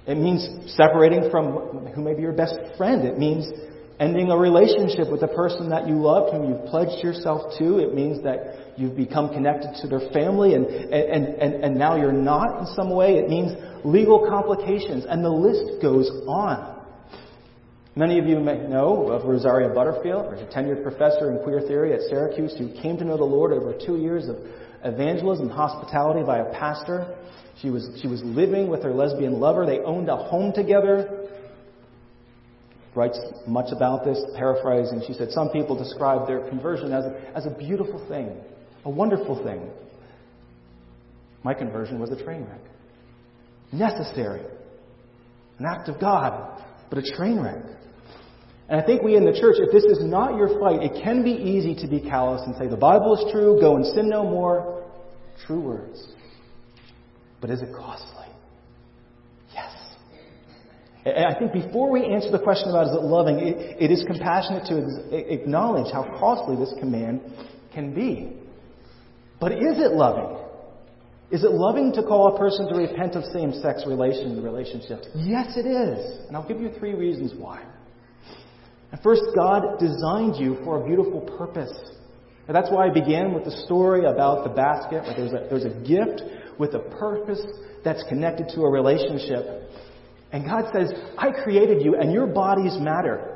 It 0.06 0.16
means 0.16 0.46
separating 0.76 1.30
from 1.30 1.88
who 1.94 2.02
may 2.02 2.14
be 2.14 2.22
your 2.22 2.32
best 2.32 2.54
friend. 2.76 3.04
It 3.04 3.18
means 3.18 3.50
ending 3.98 4.30
a 4.30 4.36
relationship 4.36 5.10
with 5.10 5.20
the 5.20 5.28
person 5.28 5.70
that 5.70 5.88
you 5.88 5.94
loved, 5.94 6.32
whom 6.32 6.48
you've 6.48 6.66
pledged 6.66 7.02
yourself 7.02 7.58
to. 7.58 7.78
It 7.78 7.94
means 7.94 8.22
that 8.22 8.74
you've 8.76 8.94
become 8.94 9.30
connected 9.30 9.74
to 9.82 9.88
their 9.88 10.10
family 10.12 10.54
and, 10.54 10.66
and, 10.66 11.24
and, 11.40 11.64
and 11.64 11.76
now 11.76 11.96
you're 11.96 12.12
not 12.12 12.60
in 12.60 12.66
some 12.76 12.94
way. 12.94 13.16
It 13.16 13.28
means 13.28 13.52
legal 13.84 14.28
complications, 14.28 15.06
and 15.08 15.24
the 15.24 15.30
list 15.30 15.82
goes 15.82 16.10
on. 16.28 16.75
Many 17.98 18.18
of 18.18 18.26
you 18.26 18.38
may 18.40 18.58
know 18.58 19.08
of 19.08 19.24
Rosaria 19.24 19.70
Butterfield, 19.70 20.26
a 20.34 20.46
tenured 20.54 20.82
professor 20.82 21.30
in 21.30 21.42
queer 21.42 21.62
theory 21.62 21.94
at 21.94 22.02
Syracuse 22.10 22.54
who 22.58 22.70
came 22.82 22.98
to 22.98 23.04
know 23.06 23.16
the 23.16 23.24
Lord 23.24 23.52
over 23.52 23.72
two 23.72 23.96
years 23.96 24.28
of 24.28 24.36
evangelism 24.84 25.48
and 25.48 25.56
hospitality 25.56 26.22
by 26.22 26.40
a 26.40 26.52
pastor. 26.52 27.16
She 27.62 27.70
was, 27.70 27.98
she 28.02 28.06
was 28.06 28.22
living 28.22 28.68
with 28.68 28.82
her 28.82 28.92
lesbian 28.92 29.40
lover. 29.40 29.64
They 29.64 29.78
owned 29.78 30.10
a 30.10 30.16
home 30.16 30.52
together. 30.52 31.26
Writes 32.94 33.18
much 33.46 33.72
about 33.74 34.04
this, 34.04 34.22
paraphrasing. 34.36 35.02
She 35.06 35.14
said, 35.14 35.30
Some 35.30 35.48
people 35.48 35.74
describe 35.74 36.26
their 36.26 36.46
conversion 36.50 36.92
as 36.92 37.06
a, 37.06 37.32
as 37.34 37.46
a 37.46 37.50
beautiful 37.50 38.06
thing, 38.08 38.36
a 38.84 38.90
wonderful 38.90 39.42
thing. 39.42 39.70
My 41.42 41.54
conversion 41.54 41.98
was 41.98 42.10
a 42.10 42.22
train 42.22 42.44
wreck. 42.44 42.60
Necessary. 43.72 44.42
An 45.58 45.64
act 45.66 45.88
of 45.88 45.98
God, 45.98 46.62
but 46.90 46.98
a 46.98 47.16
train 47.16 47.40
wreck. 47.40 47.75
And 48.68 48.80
I 48.80 48.84
think 48.84 49.02
we 49.02 49.14
in 49.14 49.24
the 49.24 49.32
church, 49.32 49.56
if 49.58 49.70
this 49.70 49.84
is 49.84 50.04
not 50.04 50.36
your 50.36 50.58
fight, 50.58 50.82
it 50.82 51.00
can 51.02 51.22
be 51.22 51.30
easy 51.30 51.74
to 51.76 51.86
be 51.86 52.00
callous 52.00 52.42
and 52.46 52.56
say, 52.56 52.66
the 52.66 52.76
Bible 52.76 53.14
is 53.14 53.32
true, 53.32 53.60
go 53.60 53.76
and 53.76 53.86
sin 53.86 54.08
no 54.08 54.24
more. 54.24 54.84
True 55.46 55.60
words. 55.60 56.08
But 57.40 57.50
is 57.50 57.62
it 57.62 57.68
costly? 57.72 58.26
Yes. 59.54 59.72
And 61.04 61.26
I 61.26 61.38
think 61.38 61.52
before 61.52 61.90
we 61.90 62.06
answer 62.06 62.32
the 62.32 62.40
question 62.40 62.70
about 62.70 62.88
is 62.88 62.94
it 62.94 63.02
loving, 63.02 63.38
it, 63.38 63.76
it 63.80 63.90
is 63.92 64.02
compassionate 64.04 64.66
to 64.66 64.82
ex- 64.82 65.30
acknowledge 65.30 65.92
how 65.92 66.02
costly 66.18 66.56
this 66.56 66.74
command 66.80 67.20
can 67.72 67.94
be. 67.94 68.32
But 69.38 69.52
is 69.52 69.78
it 69.78 69.92
loving? 69.92 70.38
Is 71.30 71.44
it 71.44 71.52
loving 71.52 71.92
to 71.92 72.02
call 72.02 72.34
a 72.34 72.38
person 72.38 72.68
to 72.68 72.74
repent 72.74 73.14
of 73.14 73.24
same 73.26 73.52
sex 73.52 73.84
relation, 73.86 74.42
relationships? 74.42 75.06
Yes, 75.14 75.56
it 75.56 75.66
is. 75.66 76.26
And 76.26 76.36
I'll 76.36 76.48
give 76.48 76.60
you 76.60 76.70
three 76.78 76.94
reasons 76.94 77.32
why. 77.36 77.62
And 78.92 79.00
first, 79.02 79.22
God 79.34 79.78
designed 79.78 80.36
you 80.36 80.58
for 80.64 80.82
a 80.82 80.86
beautiful 80.86 81.20
purpose. 81.36 81.72
And 82.46 82.54
that's 82.54 82.70
why 82.70 82.86
I 82.86 82.90
began 82.90 83.34
with 83.34 83.44
the 83.44 83.62
story 83.66 84.04
about 84.04 84.44
the 84.44 84.50
basket, 84.50 85.02
where 85.02 85.14
there's 85.16 85.32
a, 85.32 85.48
there's 85.50 85.64
a 85.64 85.80
gift 85.86 86.22
with 86.58 86.74
a 86.74 86.78
purpose 86.78 87.44
that's 87.84 88.04
connected 88.08 88.48
to 88.54 88.62
a 88.62 88.70
relationship. 88.70 89.70
And 90.32 90.44
God 90.44 90.64
says, 90.72 90.92
I 91.18 91.30
created 91.30 91.82
you, 91.82 91.96
and 91.96 92.12
your 92.12 92.26
bodies 92.26 92.76
matter. 92.78 93.32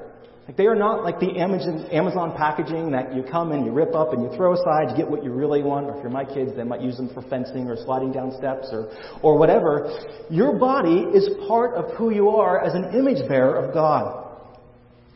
Like 0.46 0.56
they 0.56 0.66
are 0.66 0.74
not 0.74 1.04
like 1.04 1.20
the 1.20 1.38
Amazon, 1.38 2.34
packaging 2.36 2.90
that 2.90 3.14
you 3.14 3.22
come 3.22 3.52
and 3.52 3.64
you 3.64 3.70
rip 3.70 3.94
up 3.94 4.12
and 4.12 4.22
you 4.22 4.36
throw 4.36 4.54
aside 4.54 4.88
to 4.88 4.96
get 4.96 5.08
what 5.08 5.22
you 5.22 5.30
really 5.30 5.62
want. 5.62 5.86
Or 5.86 5.96
if 5.96 6.02
you're 6.02 6.10
my 6.10 6.24
kids, 6.24 6.50
they 6.56 6.64
might 6.64 6.80
use 6.80 6.96
them 6.96 7.08
for 7.14 7.22
fencing 7.22 7.68
or 7.68 7.76
sliding 7.76 8.10
down 8.10 8.32
steps 8.36 8.68
or, 8.72 8.90
or 9.22 9.38
whatever. 9.38 9.96
Your 10.28 10.58
body 10.58 11.06
is 11.14 11.28
part 11.46 11.74
of 11.74 11.96
who 11.96 12.12
you 12.12 12.30
are 12.30 12.64
as 12.64 12.74
an 12.74 12.98
image 12.98 13.28
bearer 13.28 13.64
of 13.64 13.72
God. 13.72 14.29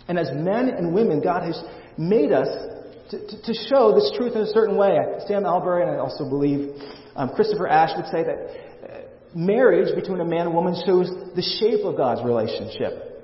And 0.09 0.19
as 0.19 0.31
men 0.33 0.69
and 0.69 0.95
women, 0.95 1.21
God 1.21 1.45
has 1.45 1.61
made 1.97 2.33
us 2.33 2.49
to, 3.11 3.19
to, 3.19 3.43
to 3.43 3.55
show 3.69 3.95
this 3.95 4.12
truth 4.17 4.35
in 4.35 4.43
a 4.43 4.47
certain 4.47 4.77
way. 4.77 4.97
Sam 5.27 5.45
Allberry, 5.45 5.83
and 5.83 5.90
I 5.90 5.99
also 5.99 6.29
believe 6.29 6.71
um, 7.17 7.31
Christopher 7.35 7.69
Ash 7.69 7.90
would 7.97 8.07
say 8.07 8.25
that 8.25 8.37
uh, 8.37 8.99
marriage 9.35 9.95
between 9.95 10.21
a 10.21 10.25
man 10.25 10.47
and 10.47 10.55
woman 10.55 10.75
shows 10.87 11.09
the 11.35 11.43
shape 11.61 11.85
of 11.85 11.97
God's 11.97 12.23
relationship. 12.25 13.23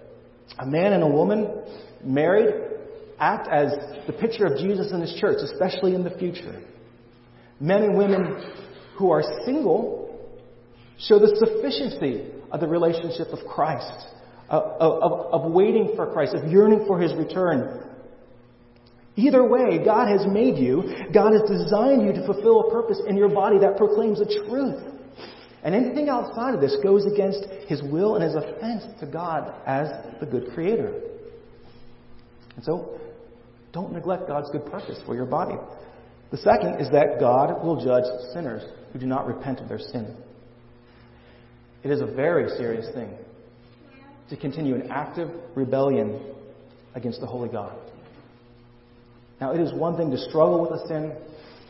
A 0.59 0.67
man 0.67 0.93
and 0.93 1.03
a 1.03 1.09
woman 1.09 1.63
married 2.05 2.55
act 3.19 3.49
as 3.49 3.73
the 4.07 4.13
picture 4.13 4.47
of 4.47 4.59
Jesus 4.59 4.93
in 4.93 5.01
his 5.01 5.15
church, 5.21 5.39
especially 5.43 5.95
in 5.95 6.05
the 6.05 6.11
future. 6.11 6.63
Men 7.61 7.83
and 7.83 7.97
women 7.97 8.53
who 8.97 9.11
are 9.11 9.23
single 9.45 10.19
show 10.99 11.19
the 11.19 11.35
sufficiency 11.39 12.31
of 12.51 12.61
the 12.61 12.67
relationship 12.67 13.29
of 13.33 13.39
Christ 13.47 14.07
of, 14.51 14.63
of, 14.81 15.45
of 15.45 15.53
waiting 15.53 15.93
for 15.95 16.13
Christ, 16.13 16.35
of 16.35 16.51
yearning 16.51 16.85
for 16.87 17.01
His 17.01 17.15
return. 17.15 17.87
Either 19.17 19.45
way, 19.47 19.83
God 19.85 20.09
has 20.09 20.27
made 20.27 20.57
you, 20.57 20.83
God 21.13 21.33
has 21.33 21.43
designed 21.43 22.03
you 22.03 22.13
to 22.13 22.27
fulfill 22.27 22.69
a 22.69 22.71
purpose 22.71 23.01
in 23.07 23.17
your 23.17 23.29
body 23.29 23.59
that 23.59 23.77
proclaims 23.77 24.21
a 24.21 24.25
truth. 24.25 24.83
And 25.63 25.75
anything 25.75 26.09
outside 26.09 26.55
of 26.55 26.61
this 26.61 26.77
goes 26.83 27.05
against 27.07 27.45
His 27.69 27.83
will 27.83 28.17
and 28.17 28.25
is 28.25 28.35
offense 28.35 28.85
to 29.01 29.07
God 29.07 29.55
as 29.67 29.89
the 30.21 30.27
good 30.27 30.53
Creator. 30.55 31.01
And 32.57 32.65
so, 32.65 32.99
don't 33.73 33.93
neglect 33.93 34.27
God's 34.27 34.51
good 34.51 34.67
purpose 34.67 34.99
for 35.07 35.15
your 35.15 35.27
body. 35.27 35.55
The 36.33 36.39
second 36.39 36.81
is 36.81 36.89
that 36.91 37.21
God 37.21 37.65
will 37.65 37.85
judge 37.85 38.05
sinners 38.33 38.63
who 38.93 38.99
do 38.99 39.07
not 39.07 39.27
repent 39.27 39.61
of 39.61 39.69
their 39.69 39.79
sin. 39.79 40.17
It 41.85 41.91
is 41.91 42.01
a 42.01 42.07
very 42.07 42.49
serious 42.57 42.87
thing 42.95 43.11
to 44.31 44.37
continue 44.37 44.75
an 44.75 44.91
active 44.91 45.29
rebellion 45.55 46.21
against 46.95 47.21
the 47.21 47.27
Holy 47.27 47.49
God. 47.49 47.77
Now, 49.41 49.53
it 49.53 49.61
is 49.61 49.73
one 49.73 49.97
thing 49.97 50.11
to 50.11 50.19
struggle 50.19 50.61
with 50.61 50.81
a 50.81 50.89
sin 50.89 51.17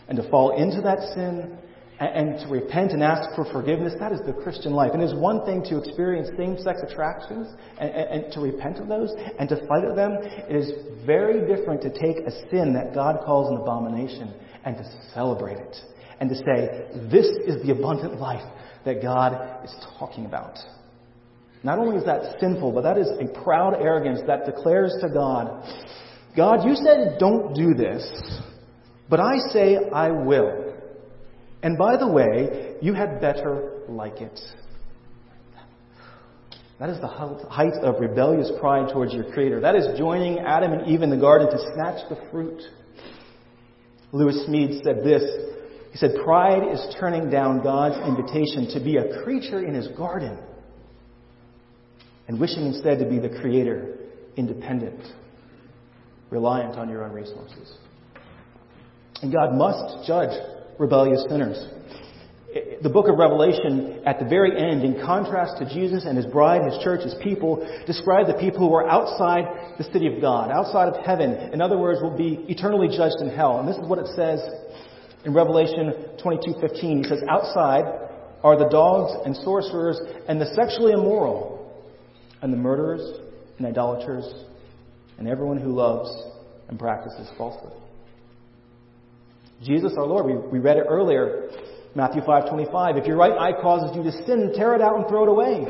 and 0.08 0.16
to 0.16 0.28
fall 0.30 0.56
into 0.60 0.80
that 0.82 0.98
sin 1.14 1.56
and, 2.00 2.38
to 2.40 2.48
repent 2.48 2.92
and 2.92 3.02
ask 3.02 3.34
for 3.36 3.44
forgiveness. 3.52 3.94
That 4.00 4.12
is 4.12 4.20
the 4.26 4.32
Christian 4.32 4.72
life. 4.72 4.90
And 4.94 5.02
it 5.02 5.06
is 5.06 5.14
one 5.14 5.44
thing 5.44 5.62
to 5.64 5.78
experience 5.78 6.28
same 6.36 6.56
sex 6.58 6.80
attractions 6.82 7.46
and, 7.78 7.90
and, 7.90 8.24
and 8.24 8.32
to 8.32 8.40
repent 8.40 8.78
of 8.78 8.88
those 8.88 9.12
and 9.38 9.48
to 9.50 9.56
fight 9.66 9.84
them. 9.94 10.16
It 10.48 10.56
is 10.56 10.72
very 11.06 11.46
different 11.46 11.82
to 11.82 11.90
take 11.90 12.26
a 12.26 12.30
sin 12.50 12.72
that 12.74 12.94
God 12.94 13.20
calls 13.24 13.50
an 13.50 13.58
abomination 13.58 14.34
and 14.64 14.76
to 14.76 14.84
celebrate 15.14 15.58
it 15.58 15.76
and 16.20 16.28
to 16.28 16.36
say, 16.36 16.88
this 17.10 17.26
is 17.46 17.62
the 17.64 17.72
abundant 17.72 18.18
life 18.18 18.44
that 18.84 19.02
God 19.02 19.64
is 19.64 19.74
talking 19.98 20.26
about. 20.26 20.58
Not 21.62 21.78
only 21.78 21.96
is 21.96 22.04
that 22.04 22.40
sinful, 22.40 22.72
but 22.72 22.82
that 22.82 22.96
is 22.96 23.08
a 23.08 23.42
proud 23.42 23.74
arrogance 23.74 24.20
that 24.26 24.46
declares 24.46 24.94
to 25.02 25.08
God, 25.08 25.62
God, 26.36 26.64
you 26.64 26.74
said 26.74 27.18
don't 27.18 27.54
do 27.54 27.74
this, 27.74 28.08
but 29.08 29.20
I 29.20 29.36
say 29.52 29.76
I 29.92 30.10
will. 30.10 30.74
And 31.62 31.76
by 31.76 31.96
the 31.98 32.08
way, 32.08 32.76
you 32.80 32.94
had 32.94 33.20
better 33.20 33.82
like 33.88 34.20
it. 34.20 34.40
That 36.78 36.88
is 36.88 36.98
the 37.00 37.08
height 37.08 37.74
of 37.82 38.00
rebellious 38.00 38.50
pride 38.58 38.90
towards 38.90 39.12
your 39.12 39.24
Creator. 39.24 39.60
That 39.60 39.76
is 39.76 39.98
joining 39.98 40.38
Adam 40.38 40.72
and 40.72 40.88
Eve 40.88 41.02
in 41.02 41.10
the 41.10 41.16
garden 41.18 41.50
to 41.50 41.58
snatch 41.74 42.08
the 42.08 42.16
fruit. 42.30 42.62
Lewis 44.12 44.46
Smedes 44.48 44.82
said 44.82 45.04
this. 45.04 45.22
He 45.92 45.98
said, 45.98 46.12
Pride 46.24 46.72
is 46.72 46.96
turning 46.98 47.28
down 47.28 47.62
God's 47.62 47.98
invitation 48.08 48.68
to 48.72 48.82
be 48.82 48.96
a 48.96 49.22
creature 49.22 49.62
in 49.62 49.74
His 49.74 49.88
garden 49.88 50.38
and 52.30 52.38
wishing 52.38 52.64
instead 52.64 53.00
to 53.00 53.04
be 53.04 53.18
the 53.18 53.40
creator, 53.40 53.98
independent, 54.36 55.02
reliant 56.30 56.76
on 56.76 56.88
your 56.88 57.02
own 57.02 57.10
resources. 57.10 57.74
And 59.20 59.32
God 59.32 59.52
must 59.52 60.06
judge 60.06 60.30
rebellious 60.78 61.24
sinners. 61.28 61.58
The 62.82 62.88
book 62.88 63.08
of 63.08 63.18
Revelation, 63.18 64.04
at 64.06 64.20
the 64.20 64.26
very 64.26 64.56
end, 64.56 64.84
in 64.84 65.04
contrast 65.04 65.58
to 65.58 65.74
Jesus 65.74 66.04
and 66.04 66.16
his 66.16 66.26
bride, 66.26 66.62
his 66.70 66.80
church, 66.84 67.02
his 67.02 67.16
people, 67.20 67.66
describe 67.84 68.28
the 68.28 68.38
people 68.38 68.60
who 68.60 68.72
are 68.76 68.88
outside 68.88 69.74
the 69.76 69.84
city 69.92 70.06
of 70.06 70.20
God, 70.20 70.52
outside 70.52 70.86
of 70.86 71.04
heaven. 71.04 71.32
In 71.52 71.60
other 71.60 71.78
words, 71.78 72.00
will 72.00 72.16
be 72.16 72.44
eternally 72.48 72.96
judged 72.96 73.18
in 73.18 73.28
hell. 73.28 73.58
And 73.58 73.68
this 73.68 73.76
is 73.76 73.88
what 73.88 73.98
it 73.98 74.06
says 74.14 74.38
In 75.24 75.34
Revelation 75.34 75.92
22:15, 76.22 76.98
he 76.98 77.04
says, 77.04 77.24
"Outside 77.28 77.84
are 78.44 78.56
the 78.56 78.68
dogs 78.68 79.12
and 79.26 79.36
sorcerers 79.36 80.00
and 80.28 80.40
the 80.40 80.46
sexually 80.54 80.92
immoral 80.92 81.49
and 82.42 82.52
the 82.52 82.56
murderers 82.56 83.02
and 83.58 83.66
idolaters 83.66 84.44
and 85.18 85.28
everyone 85.28 85.58
who 85.58 85.72
loves 85.72 86.10
and 86.68 86.78
practices 86.78 87.28
falsehood." 87.36 87.72
Jesus 89.62 89.92
our 89.96 90.06
Lord, 90.06 90.26
we, 90.26 90.34
we 90.34 90.58
read 90.58 90.78
it 90.78 90.86
earlier, 90.88 91.50
Matthew 91.94 92.22
5:25, 92.22 92.96
"If 92.96 93.06
your 93.06 93.16
right 93.16 93.36
eye 93.38 93.60
causes 93.60 93.94
you 93.94 94.02
to 94.02 94.12
sin, 94.24 94.52
tear 94.54 94.74
it 94.74 94.80
out 94.80 94.96
and 94.96 95.06
throw 95.08 95.24
it 95.24 95.28
away. 95.28 95.66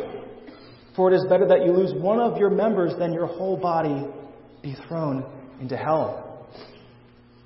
For 0.95 1.11
it 1.11 1.15
is 1.15 1.25
better 1.29 1.47
that 1.47 1.65
you 1.65 1.73
lose 1.73 1.95
one 1.95 2.21
of 2.21 2.37
your 2.37 2.51
members 2.51 2.95
than 2.97 3.13
your 3.13 3.27
whole 3.27 3.57
body 3.57 4.07
be 4.63 4.75
thrown 4.87 5.25
into 5.61 5.77
hell." 5.77 6.47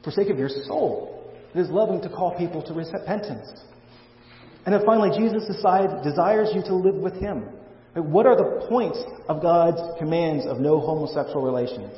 For 0.03 0.11
sake 0.11 0.29
of 0.29 0.39
your 0.39 0.51
soul, 0.51 1.25
it 1.55 1.61
is 1.61 1.71
loving 1.71 2.01
to 2.03 2.09
call 2.09 2.33
people 2.37 2.61
to 2.63 2.75
repentance. 2.75 3.65
And 4.67 4.75
then 4.75 4.83
finally, 4.85 5.17
Jesus 5.17 5.47
decide, 5.47 6.03
desires 6.03 6.51
you 6.55 6.63
to 6.63 6.75
live 6.75 6.97
with 6.97 7.15
Him. 7.15 7.49
What 7.95 8.27
are 8.27 8.37
the 8.37 8.67
points 8.69 8.99
of 9.29 9.41
God's 9.41 9.81
commands 9.99 10.47
of 10.47 10.59
no 10.59 10.81
homosexual 10.81 11.43
relations? 11.43 11.93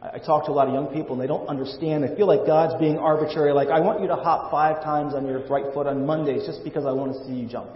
I 0.00 0.18
talk 0.18 0.46
to 0.46 0.52
a 0.52 0.54
lot 0.54 0.68
of 0.68 0.74
young 0.74 0.86
people 0.86 1.14
and 1.14 1.22
they 1.22 1.26
don't 1.26 1.48
understand. 1.48 2.04
They 2.04 2.14
feel 2.14 2.28
like 2.28 2.46
God's 2.46 2.78
being 2.78 2.96
arbitrary, 2.96 3.52
like, 3.52 3.68
I 3.68 3.80
want 3.80 4.00
you 4.00 4.06
to 4.06 4.14
hop 4.14 4.52
five 4.52 4.84
times 4.84 5.14
on 5.14 5.26
your 5.26 5.44
right 5.48 5.72
foot 5.74 5.88
on 5.88 6.06
Mondays 6.06 6.46
just 6.46 6.62
because 6.62 6.86
I 6.86 6.92
want 6.92 7.14
to 7.14 7.24
see 7.26 7.32
you 7.32 7.48
jump. 7.48 7.70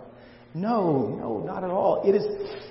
No, 0.53 1.17
no, 1.21 1.39
not 1.47 1.63
at 1.63 1.71
all. 1.71 2.03
It 2.05 2.17
is, 2.17 2.25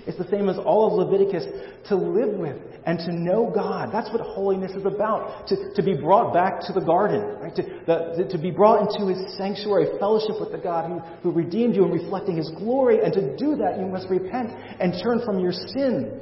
it's 0.05 0.17
the 0.17 0.27
same 0.29 0.49
as 0.49 0.57
all 0.57 0.87
of 0.87 1.07
Leviticus 1.07 1.45
to 1.87 1.95
live 1.95 2.37
with 2.37 2.57
and 2.85 2.99
to 2.99 3.13
know 3.13 3.49
God. 3.53 3.89
That's 3.93 4.11
what 4.11 4.19
holiness 4.19 4.71
is 4.71 4.85
about. 4.85 5.47
To, 5.47 5.73
to 5.75 5.81
be 5.81 5.93
brought 5.93 6.33
back 6.33 6.59
to 6.67 6.73
the 6.73 6.81
garden, 6.81 7.21
right? 7.39 7.55
To, 7.55 7.63
the, 7.87 8.27
to 8.29 8.37
be 8.37 8.51
brought 8.51 8.81
into 8.81 9.07
His 9.13 9.37
sanctuary, 9.37 9.97
fellowship 9.97 10.41
with 10.41 10.51
the 10.51 10.57
God 10.57 10.89
who, 10.89 10.99
who 11.21 11.31
redeemed 11.31 11.73
you 11.73 11.85
and 11.85 11.93
reflecting 11.93 12.35
His 12.35 12.49
glory. 12.57 12.99
And 13.01 13.13
to 13.13 13.37
do 13.37 13.55
that, 13.55 13.79
you 13.79 13.85
must 13.85 14.09
repent 14.09 14.51
and 14.81 14.93
turn 15.01 15.21
from 15.23 15.39
your 15.39 15.53
sin. 15.53 16.19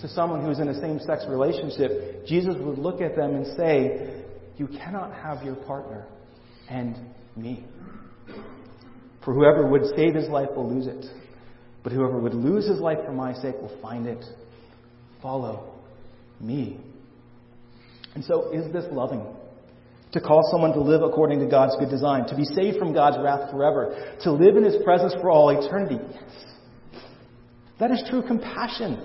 To 0.00 0.08
someone 0.08 0.44
who's 0.44 0.58
in 0.58 0.68
a 0.68 0.80
same 0.80 1.00
sex 1.00 1.24
relationship, 1.26 2.26
Jesus 2.26 2.56
would 2.58 2.78
look 2.78 3.00
at 3.00 3.16
them 3.16 3.34
and 3.36 3.46
say, 3.56 4.22
You 4.58 4.68
cannot 4.68 5.14
have 5.14 5.42
your 5.42 5.56
partner 5.56 6.06
and 6.68 6.94
me. 7.36 7.64
For 9.24 9.34
whoever 9.34 9.66
would 9.66 9.82
save 9.96 10.14
his 10.14 10.28
life 10.28 10.48
will 10.54 10.72
lose 10.72 10.86
it. 10.86 11.04
But 11.82 11.92
whoever 11.92 12.18
would 12.18 12.34
lose 12.34 12.68
his 12.68 12.80
life 12.80 12.98
for 13.04 13.12
my 13.12 13.32
sake 13.34 13.54
will 13.60 13.76
find 13.80 14.06
it. 14.06 14.24
Follow 15.22 15.74
me. 16.40 16.78
And 18.14 18.24
so, 18.24 18.50
is 18.52 18.72
this 18.72 18.84
loving? 18.90 19.24
To 20.12 20.20
call 20.20 20.40
someone 20.50 20.72
to 20.72 20.80
live 20.80 21.02
according 21.02 21.40
to 21.40 21.46
God's 21.46 21.76
good 21.78 21.90
design, 21.90 22.26
to 22.28 22.36
be 22.36 22.44
saved 22.44 22.78
from 22.78 22.94
God's 22.94 23.18
wrath 23.22 23.50
forever, 23.50 24.16
to 24.22 24.32
live 24.32 24.56
in 24.56 24.64
his 24.64 24.76
presence 24.82 25.14
for 25.20 25.30
all 25.30 25.50
eternity. 25.50 25.98
Yes. 26.10 27.02
That 27.78 27.90
is 27.90 28.02
true 28.08 28.22
compassion. 28.22 29.00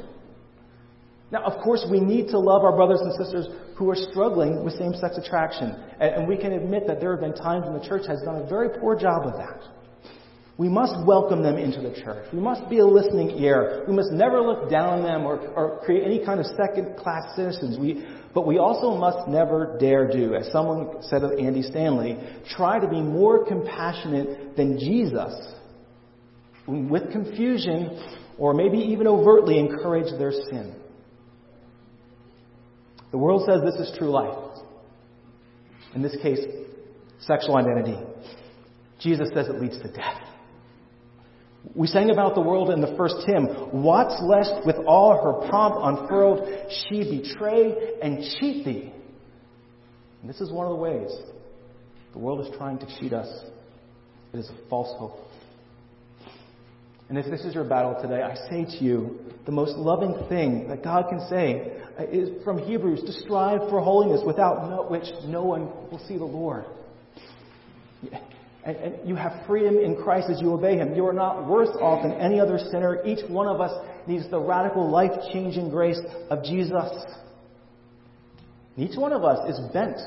Now, 1.32 1.44
of 1.44 1.62
course, 1.64 1.86
we 1.90 2.00
need 2.00 2.30
to 2.30 2.40
love 2.40 2.64
our 2.64 2.76
brothers 2.76 3.02
and 3.02 3.14
sisters 3.14 3.48
who 3.76 3.90
are 3.90 3.96
struggling 3.96 4.64
with 4.64 4.78
same 4.78 4.94
sex 4.94 5.18
attraction. 5.18 5.76
And 6.00 6.28
we 6.28 6.38
can 6.38 6.54
admit 6.54 6.86
that 6.88 7.00
there 7.00 7.12
have 7.12 7.22
been 7.22 7.34
times 7.34 7.66
when 7.66 7.74
the 7.74 7.88
church 7.88 8.04
has 8.08 8.22
done 8.22 8.38
a 8.38 8.48
very 8.48 8.70
poor 8.80 8.96
job 8.96 9.26
of 9.26 9.34
that. 9.34 9.64
We 10.58 10.70
must 10.70 10.94
welcome 11.06 11.42
them 11.42 11.58
into 11.58 11.82
the 11.82 12.00
church. 12.04 12.28
We 12.32 12.40
must 12.40 12.70
be 12.70 12.78
a 12.78 12.86
listening 12.86 13.32
ear. 13.40 13.84
We 13.88 13.96
must 13.96 14.12
never 14.12 14.40
look 14.40 14.70
down 14.70 15.00
on 15.00 15.04
them 15.04 15.26
or, 15.26 15.40
or 15.50 15.80
create 15.84 16.04
any 16.04 16.24
kind 16.24 16.40
of 16.40 16.46
second 16.46 16.96
class 16.96 17.36
citizens. 17.36 17.80
We, 17.80 18.06
but 18.36 18.46
we 18.46 18.60
also 18.60 18.96
must 18.96 19.28
never 19.28 19.78
dare 19.80 20.12
do, 20.12 20.36
as 20.36 20.52
someone 20.52 21.02
said 21.02 21.24
of 21.24 21.32
Andy 21.40 21.64
Stanley, 21.64 22.20
try 22.56 22.80
to 22.80 22.88
be 22.88 23.02
more 23.02 23.46
compassionate 23.46 24.56
than 24.56 24.78
Jesus 24.78 25.34
with 26.68 27.12
confusion 27.12 28.00
or 28.38 28.54
maybe 28.54 28.78
even 28.78 29.08
overtly 29.08 29.58
encourage 29.58 30.12
their 30.20 30.32
sin. 30.32 30.76
The 33.12 33.18
world 33.18 33.44
says 33.48 33.62
this 33.64 33.88
is 33.88 33.96
true 33.98 34.12
life. 34.12 34.38
In 35.96 36.02
this 36.02 36.16
case, 36.22 36.40
sexual 37.20 37.58
identity. 37.58 37.98
Jesus 39.00 39.30
says 39.34 39.48
it 39.48 39.60
leads 39.62 39.80
to 39.82 39.92
death. 39.92 40.33
We 41.76 41.88
sang 41.88 42.10
about 42.10 42.36
the 42.36 42.42
world 42.42 42.70
in 42.70 42.82
the 42.82 42.94
first 42.98 43.16
hymn. 43.26 43.46
What's 43.84 44.22
lest 44.22 44.66
with 44.66 44.76
all 44.86 45.16
her 45.16 45.50
pomp 45.50 45.76
unfurled, 45.80 46.48
she 46.70 47.20
betray 47.20 47.98
and 48.02 48.24
cheat 48.40 48.66
thee? 48.66 48.94
And 50.22 50.30
this 50.30 50.42
is 50.42 50.52
one 50.52 50.68
of 50.68 50.72
the 50.72 50.82
ways 50.82 51.10
the 52.14 52.20
world 52.20 52.46
is 52.46 52.56
trying 52.58 52.78
to 52.80 53.00
cheat 53.00 53.12
us. 53.12 53.28
It 54.34 54.40
is 54.40 54.50
a 54.50 54.70
false 54.70 54.98
hope. 55.00 55.18
And 57.10 57.18
if 57.18 57.26
this 57.26 57.42
is 57.42 57.56
your 57.56 57.64
battle 57.64 57.98
today, 58.02 58.22
I 58.22 58.36
say 58.50 58.66
to 58.78 58.84
you, 58.84 59.20
the 59.46 59.52
most 59.52 59.76
loving 59.76 60.28
thing 60.30 60.68
that 60.70 60.84
God 60.84 61.06
can 61.10 61.28
say 61.30 61.78
is 62.12 62.30
from 62.44 62.60
Hebrews 62.60 63.02
to 63.02 63.12
strive 63.22 63.70
for 63.70 63.82
holiness 63.82 64.22
without 64.26 64.90
which 64.90 65.06
no 65.26 65.44
one 65.44 65.66
will 65.92 66.02
see 66.08 66.18
the 66.18 66.26
Lord. 66.26 66.66
And, 68.66 68.78
and 68.78 69.08
you 69.08 69.16
have 69.16 69.46
freedom 69.46 69.78
in 69.78 69.96
Christ 69.96 70.30
as 70.30 70.42
you 70.42 70.54
obey 70.54 70.78
Him. 70.78 70.96
You 70.96 71.06
are 71.08 71.14
not 71.14 71.48
worse 71.48 71.70
off 71.82 72.04
than 72.04 72.14
any 72.14 72.40
other 72.40 72.58
sinner. 72.72 73.06
Each 73.06 73.28
one 73.30 73.48
of 73.48 73.60
us 73.60 73.72
needs 74.08 74.30
the 74.30 74.40
radical, 74.40 74.90
life 74.90 75.12
changing 75.32 75.70
grace 75.70 76.00
of 76.30 76.44
Jesus. 76.44 76.90
And 78.76 78.90
each 78.90 78.98
one 78.98 79.14
of 79.14 79.24
us 79.24 79.50
is 79.50 79.60
bent 79.74 79.98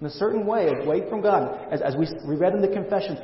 in 0.00 0.06
a 0.06 0.10
certain 0.10 0.46
way, 0.46 0.68
away 0.68 1.08
from 1.08 1.22
God. 1.22 1.72
As, 1.72 1.80
as 1.82 1.96
we, 1.96 2.06
we 2.28 2.36
read 2.36 2.54
in 2.54 2.60
the 2.60 2.68
confession, 2.68 3.16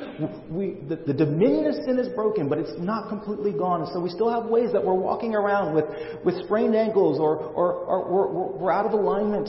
we, 0.50 0.76
the, 0.88 0.96
the 0.96 1.12
dominion 1.14 1.66
of 1.66 1.74
sin 1.84 1.98
is 1.98 2.08
broken, 2.14 2.48
but 2.48 2.58
it's 2.58 2.72
not 2.78 3.08
completely 3.08 3.52
gone. 3.52 3.88
So 3.92 4.00
we 4.00 4.10
still 4.10 4.30
have 4.30 4.50
ways 4.50 4.72
that 4.72 4.84
we're 4.84 4.94
walking 4.94 5.34
around 5.34 5.74
with, 5.74 5.84
with 6.24 6.44
sprained 6.44 6.74
ankles 6.74 7.20
or, 7.20 7.36
or, 7.36 7.72
or 7.72 8.12
we're, 8.12 8.58
we're 8.58 8.72
out 8.72 8.86
of 8.86 8.92
alignment. 8.92 9.48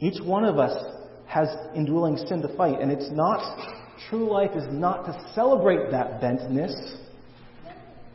Each 0.00 0.20
one 0.22 0.44
of 0.44 0.58
us 0.58 0.95
has 1.26 1.48
indwelling 1.74 2.16
sin 2.16 2.42
to 2.42 2.56
fight. 2.56 2.80
And 2.80 2.90
it's 2.90 3.10
not, 3.10 3.40
true 4.08 4.30
life 4.30 4.52
is 4.54 4.64
not 4.70 5.06
to 5.06 5.32
celebrate 5.34 5.90
that 5.90 6.20
bentness, 6.20 6.96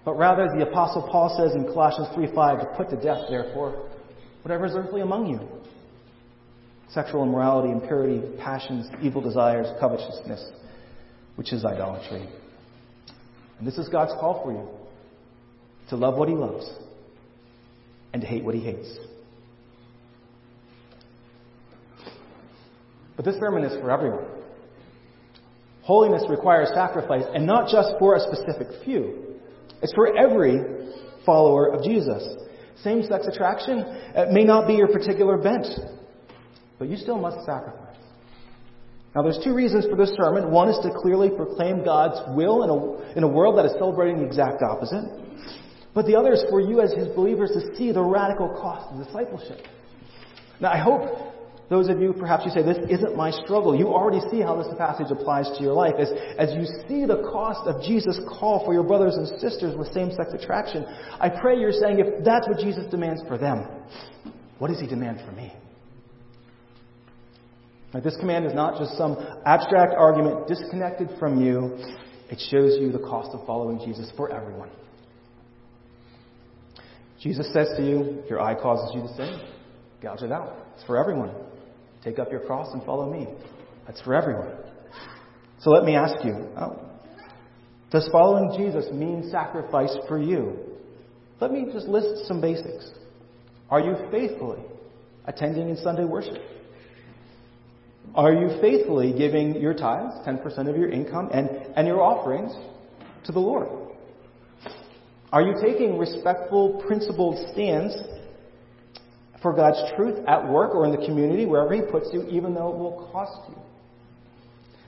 but 0.04 0.18
rather, 0.18 0.48
the 0.48 0.68
Apostle 0.68 1.08
Paul 1.12 1.36
says 1.38 1.56
in 1.56 1.66
Colossians 1.66 2.08
3.5, 2.16 2.60
to 2.62 2.76
put 2.76 2.90
to 2.90 2.96
death, 2.96 3.26
therefore, 3.30 3.88
whatever 4.42 4.66
is 4.66 4.74
earthly 4.76 5.02
among 5.02 5.28
you. 5.28 5.40
Sexual 6.90 7.24
immorality, 7.24 7.72
impurity, 7.72 8.22
passions, 8.40 8.90
evil 9.02 9.22
desires, 9.22 9.68
covetousness, 9.80 10.52
which 11.36 11.54
is 11.54 11.64
idolatry. 11.64 12.28
And 13.60 13.68
this 13.68 13.78
is 13.78 13.90
God's 13.90 14.12
call 14.20 14.44
for 14.44 14.52
you. 14.52 14.68
To 15.90 15.96
love 15.96 16.18
what 16.18 16.28
He 16.28 16.36
loves 16.36 16.68
and 18.14 18.22
to 18.22 18.28
hate 18.28 18.44
what 18.44 18.56
He 18.56 18.62
hates. 18.62 18.98
But 23.22 23.34
this 23.34 23.40
sermon 23.40 23.64
is 23.64 23.80
for 23.80 23.92
everyone. 23.92 24.26
Holiness 25.84 26.24
requires 26.28 26.70
sacrifice, 26.74 27.24
and 27.36 27.46
not 27.46 27.70
just 27.70 27.94
for 28.00 28.16
a 28.16 28.20
specific 28.20 28.84
few. 28.84 29.38
It's 29.84 29.94
for 29.94 30.18
every 30.18 30.90
follower 31.24 31.72
of 31.72 31.84
Jesus. 31.84 32.24
Same 32.82 33.04
sex 33.04 33.28
attraction 33.28 33.82
uh, 33.82 34.26
may 34.32 34.44
not 34.44 34.66
be 34.66 34.74
your 34.74 34.88
particular 34.88 35.38
bent, 35.38 35.68
but 36.80 36.90
you 36.90 36.98
still 36.98 37.20
must 37.20 37.46
sacrifice. 37.46 37.96
Now, 39.14 39.22
there's 39.22 39.40
two 39.44 39.54
reasons 39.54 39.86
for 39.86 39.96
this 39.96 40.16
sermon. 40.20 40.50
One 40.50 40.70
is 40.70 40.80
to 40.82 40.90
clearly 41.04 41.30
proclaim 41.30 41.86
God's 41.86 42.20
will 42.36 42.64
in 42.64 42.72
a, 42.72 43.18
in 43.20 43.24
a 43.24 43.28
world 43.28 43.56
that 43.60 43.66
is 43.66 43.74
celebrating 43.74 44.18
the 44.18 44.26
exact 44.26 44.64
opposite. 44.64 45.06
But 45.94 46.08
the 46.08 46.16
other 46.16 46.34
is 46.34 46.44
for 46.50 46.60
you 46.60 46.82
as 46.82 46.92
His 46.94 47.08
believers 47.10 47.52
to 47.52 47.76
see 47.78 47.92
the 47.92 48.02
radical 48.02 48.50
cost 48.50 48.92
of 48.92 49.06
discipleship. 49.06 49.68
Now, 50.60 50.72
I 50.72 50.78
hope 50.80 51.31
those 51.72 51.88
of 51.88 52.02
you, 52.02 52.12
perhaps 52.12 52.44
you 52.44 52.52
say, 52.52 52.62
this 52.62 52.80
isn't 52.90 53.16
my 53.16 53.32
struggle. 53.32 53.74
You 53.74 53.88
already 53.88 54.20
see 54.30 54.42
how 54.42 54.62
this 54.62 54.68
passage 54.78 55.08
applies 55.10 55.50
to 55.56 55.64
your 55.64 55.72
life. 55.72 55.94
As, 55.98 56.12
as 56.38 56.54
you 56.54 56.66
see 56.86 57.06
the 57.06 57.24
cost 57.32 57.66
of 57.66 57.82
Jesus' 57.82 58.20
call 58.28 58.66
for 58.66 58.74
your 58.74 58.84
brothers 58.84 59.16
and 59.16 59.40
sisters 59.40 59.78
with 59.78 59.88
same-sex 59.94 60.34
attraction, 60.34 60.84
I 61.18 61.30
pray 61.30 61.58
you're 61.58 61.72
saying, 61.72 62.00
if 62.00 62.26
that's 62.26 62.46
what 62.46 62.58
Jesus 62.60 62.92
demands 62.92 63.22
for 63.26 63.38
them, 63.38 63.66
what 64.58 64.68
does 64.68 64.82
he 64.82 64.86
demand 64.86 65.22
for 65.26 65.32
me? 65.32 65.54
Now, 67.94 68.02
this 68.02 68.18
command 68.18 68.46
is 68.46 68.54
not 68.54 68.78
just 68.78 68.98
some 68.98 69.16
abstract 69.46 69.94
argument 69.98 70.50
disconnected 70.50 71.08
from 71.20 71.42
you. 71.42 71.78
It 72.30 72.42
shows 72.52 72.82
you 72.82 72.92
the 72.92 73.00
cost 73.00 73.30
of 73.34 73.48
following 73.48 73.80
Jesus 73.80 74.12
for 74.18 74.30
everyone. 74.30 74.72
Jesus 77.22 77.48
says 77.54 77.70
to 77.78 77.82
you, 77.82 78.24
If 78.26 78.30
your 78.30 78.42
eye 78.42 78.56
causes 78.56 78.92
you 78.94 79.04
to 79.04 79.14
sin, 79.16 79.42
gouge 80.02 80.22
it 80.22 80.34
out. 80.34 80.68
It's 80.76 80.84
for 80.84 80.98
everyone. 80.98 81.32
Take 82.04 82.20
up 82.20 82.32
your 82.32 82.42
cross 82.42 82.74
and 82.74 82.84
follow 82.84 83.12
me. 83.12 83.28
That's 83.86 84.02
for 84.02 84.14
everyone. 84.14 84.52
So 85.60 85.70
let 85.70 85.84
me 85.84 85.96
ask 85.96 86.24
you 86.26 86.34
oh, 86.58 86.80
Does 87.92 88.10
following 88.12 88.58
Jesus 88.58 88.92
mean 88.92 89.30
sacrifice 89.32 89.96
for 90.08 90.22
you? 90.22 90.58
Let 91.40 91.52
me 91.52 91.66
just 91.72 91.88
list 91.88 92.28
some 92.28 92.42
basics. 92.42 92.90
Are 93.70 93.80
you 93.80 93.96
faithfully 94.12 94.60
attending 95.26 95.70
in 95.70 95.78
Sunday 95.78 96.04
worship? 96.04 96.38
Are 98.14 98.34
you 98.34 98.60
faithfully 98.60 99.14
giving 99.18 99.56
your 99.62 99.74
tithes, 99.74 100.16
10% 100.28 100.70
of 100.70 100.76
your 100.76 100.90
income, 100.90 101.30
and, 101.34 101.50
and 101.76 101.88
your 101.88 102.02
offerings 102.02 102.52
to 103.26 103.32
the 103.32 103.40
Lord? 103.40 103.70
Are 105.32 105.42
you 105.42 105.56
taking 105.62 105.98
respectful, 105.98 106.84
principled 106.86 107.38
stands 107.54 107.96
for 109.42 109.54
God's 109.54 109.80
truth 109.96 110.20
at 110.28 110.48
work 110.48 110.76
or 110.76 110.86
in 110.86 110.92
the 110.92 111.06
community, 111.06 111.46
wherever 111.46 111.74
He 111.74 111.82
puts 111.92 112.10
you, 112.14 112.24
even 112.30 112.54
though 112.54 112.72
it 112.72 112.78
will 112.78 113.10
cost 113.12 113.50
you? 113.50 113.58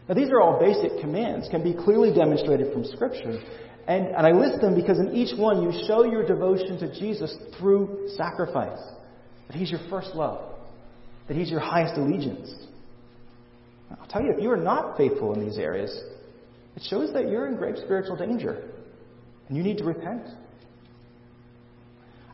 Now, 0.07 0.15
these 0.15 0.29
are 0.29 0.41
all 0.41 0.59
basic 0.59 0.99
commands, 0.99 1.47
can 1.49 1.63
be 1.63 1.73
clearly 1.73 2.13
demonstrated 2.13 2.73
from 2.73 2.83
Scripture. 2.85 3.39
And, 3.87 4.07
and 4.07 4.27
I 4.27 4.31
list 4.31 4.61
them 4.61 4.75
because 4.75 4.99
in 4.99 5.13
each 5.13 5.37
one 5.37 5.61
you 5.61 5.71
show 5.87 6.03
your 6.03 6.25
devotion 6.25 6.77
to 6.79 6.99
Jesus 6.99 7.35
through 7.57 8.09
sacrifice. 8.15 8.79
That 9.47 9.57
He's 9.57 9.71
your 9.71 9.81
first 9.89 10.09
love, 10.15 10.55
that 11.27 11.37
He's 11.37 11.49
your 11.49 11.59
highest 11.59 11.97
allegiance. 11.97 12.53
I'll 13.91 14.07
tell 14.07 14.21
you, 14.21 14.31
if 14.31 14.41
you 14.41 14.51
are 14.51 14.57
not 14.57 14.97
faithful 14.97 15.33
in 15.33 15.45
these 15.45 15.57
areas, 15.57 15.97
it 16.75 16.83
shows 16.89 17.13
that 17.13 17.29
you're 17.29 17.47
in 17.47 17.55
grave 17.55 17.75
spiritual 17.77 18.15
danger 18.15 18.69
and 19.47 19.57
you 19.57 19.63
need 19.63 19.77
to 19.77 19.83
repent. 19.83 20.23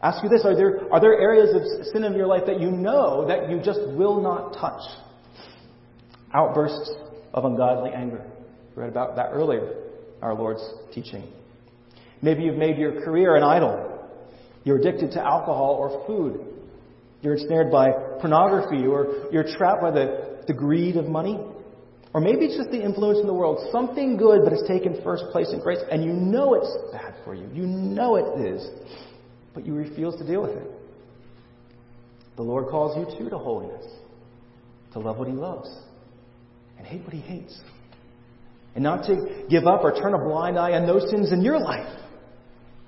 Ask 0.01 0.23
you 0.23 0.29
this 0.29 0.45
are 0.45 0.55
there, 0.55 0.91
are 0.93 1.01
there 1.01 1.19
areas 1.19 1.53
of 1.53 1.85
sin 1.87 2.03
in 2.03 2.13
your 2.13 2.27
life 2.27 2.43
that 2.47 2.59
you 2.59 2.71
know 2.71 3.27
that 3.27 3.49
you 3.49 3.59
just 3.61 3.81
will 3.81 4.21
not 4.21 4.53
touch? 4.53 4.81
Outbursts 6.33 6.91
of 7.33 7.45
ungodly 7.45 7.91
anger. 7.91 8.25
We 8.75 8.83
read 8.83 8.89
about 8.89 9.15
that 9.17 9.29
earlier, 9.31 9.75
our 10.21 10.33
Lord's 10.33 10.63
teaching. 10.93 11.23
Maybe 12.21 12.43
you've 12.43 12.57
made 12.57 12.77
your 12.77 13.01
career 13.01 13.35
an 13.35 13.43
idol. 13.43 14.07
You're 14.63 14.77
addicted 14.77 15.11
to 15.11 15.21
alcohol 15.21 15.75
or 15.79 16.05
food. 16.07 16.45
You're 17.21 17.35
ensnared 17.35 17.71
by 17.71 17.91
pornography 18.21 18.85
or 18.85 19.27
you're 19.31 19.43
trapped 19.57 19.81
by 19.81 19.91
the, 19.91 20.43
the 20.47 20.53
greed 20.53 20.95
of 20.95 21.07
money. 21.07 21.39
Or 22.13 22.21
maybe 22.21 22.45
it's 22.45 22.57
just 22.57 22.71
the 22.71 22.81
influence 22.81 23.19
in 23.19 23.27
the 23.27 23.33
world. 23.33 23.69
Something 23.71 24.17
good, 24.17 24.41
but 24.43 24.53
it's 24.53 24.67
taken 24.67 24.99
first 25.03 25.25
place 25.31 25.51
in 25.53 25.59
grace, 25.59 25.79
and 25.91 26.03
you 26.03 26.11
know 26.11 26.55
it's 26.55 26.75
bad 26.91 27.13
for 27.23 27.35
you. 27.35 27.47
You 27.53 27.67
know 27.67 28.15
it 28.15 28.47
is, 28.47 28.67
but 29.53 29.65
you 29.65 29.73
refuse 29.73 30.15
to 30.15 30.25
deal 30.25 30.41
with 30.41 30.51
it. 30.51 30.71
The 32.35 32.43
Lord 32.43 32.67
calls 32.69 32.97
you 32.97 33.17
too 33.17 33.29
to 33.29 33.37
holiness, 33.37 33.85
to 34.93 34.99
love 34.99 35.17
what 35.17 35.27
He 35.27 35.33
loves, 35.33 35.69
and 36.77 36.87
hate 36.87 37.03
what 37.03 37.13
He 37.13 37.19
hates. 37.19 37.59
And 38.75 38.83
not 38.83 39.05
to 39.07 39.45
give 39.49 39.65
up 39.65 39.83
or 39.83 39.91
turn 39.93 40.13
a 40.13 40.17
blind 40.17 40.57
eye 40.57 40.71
on 40.73 40.87
those 40.87 41.09
sins 41.09 41.31
in 41.31 41.41
your 41.41 41.59
life, 41.59 41.99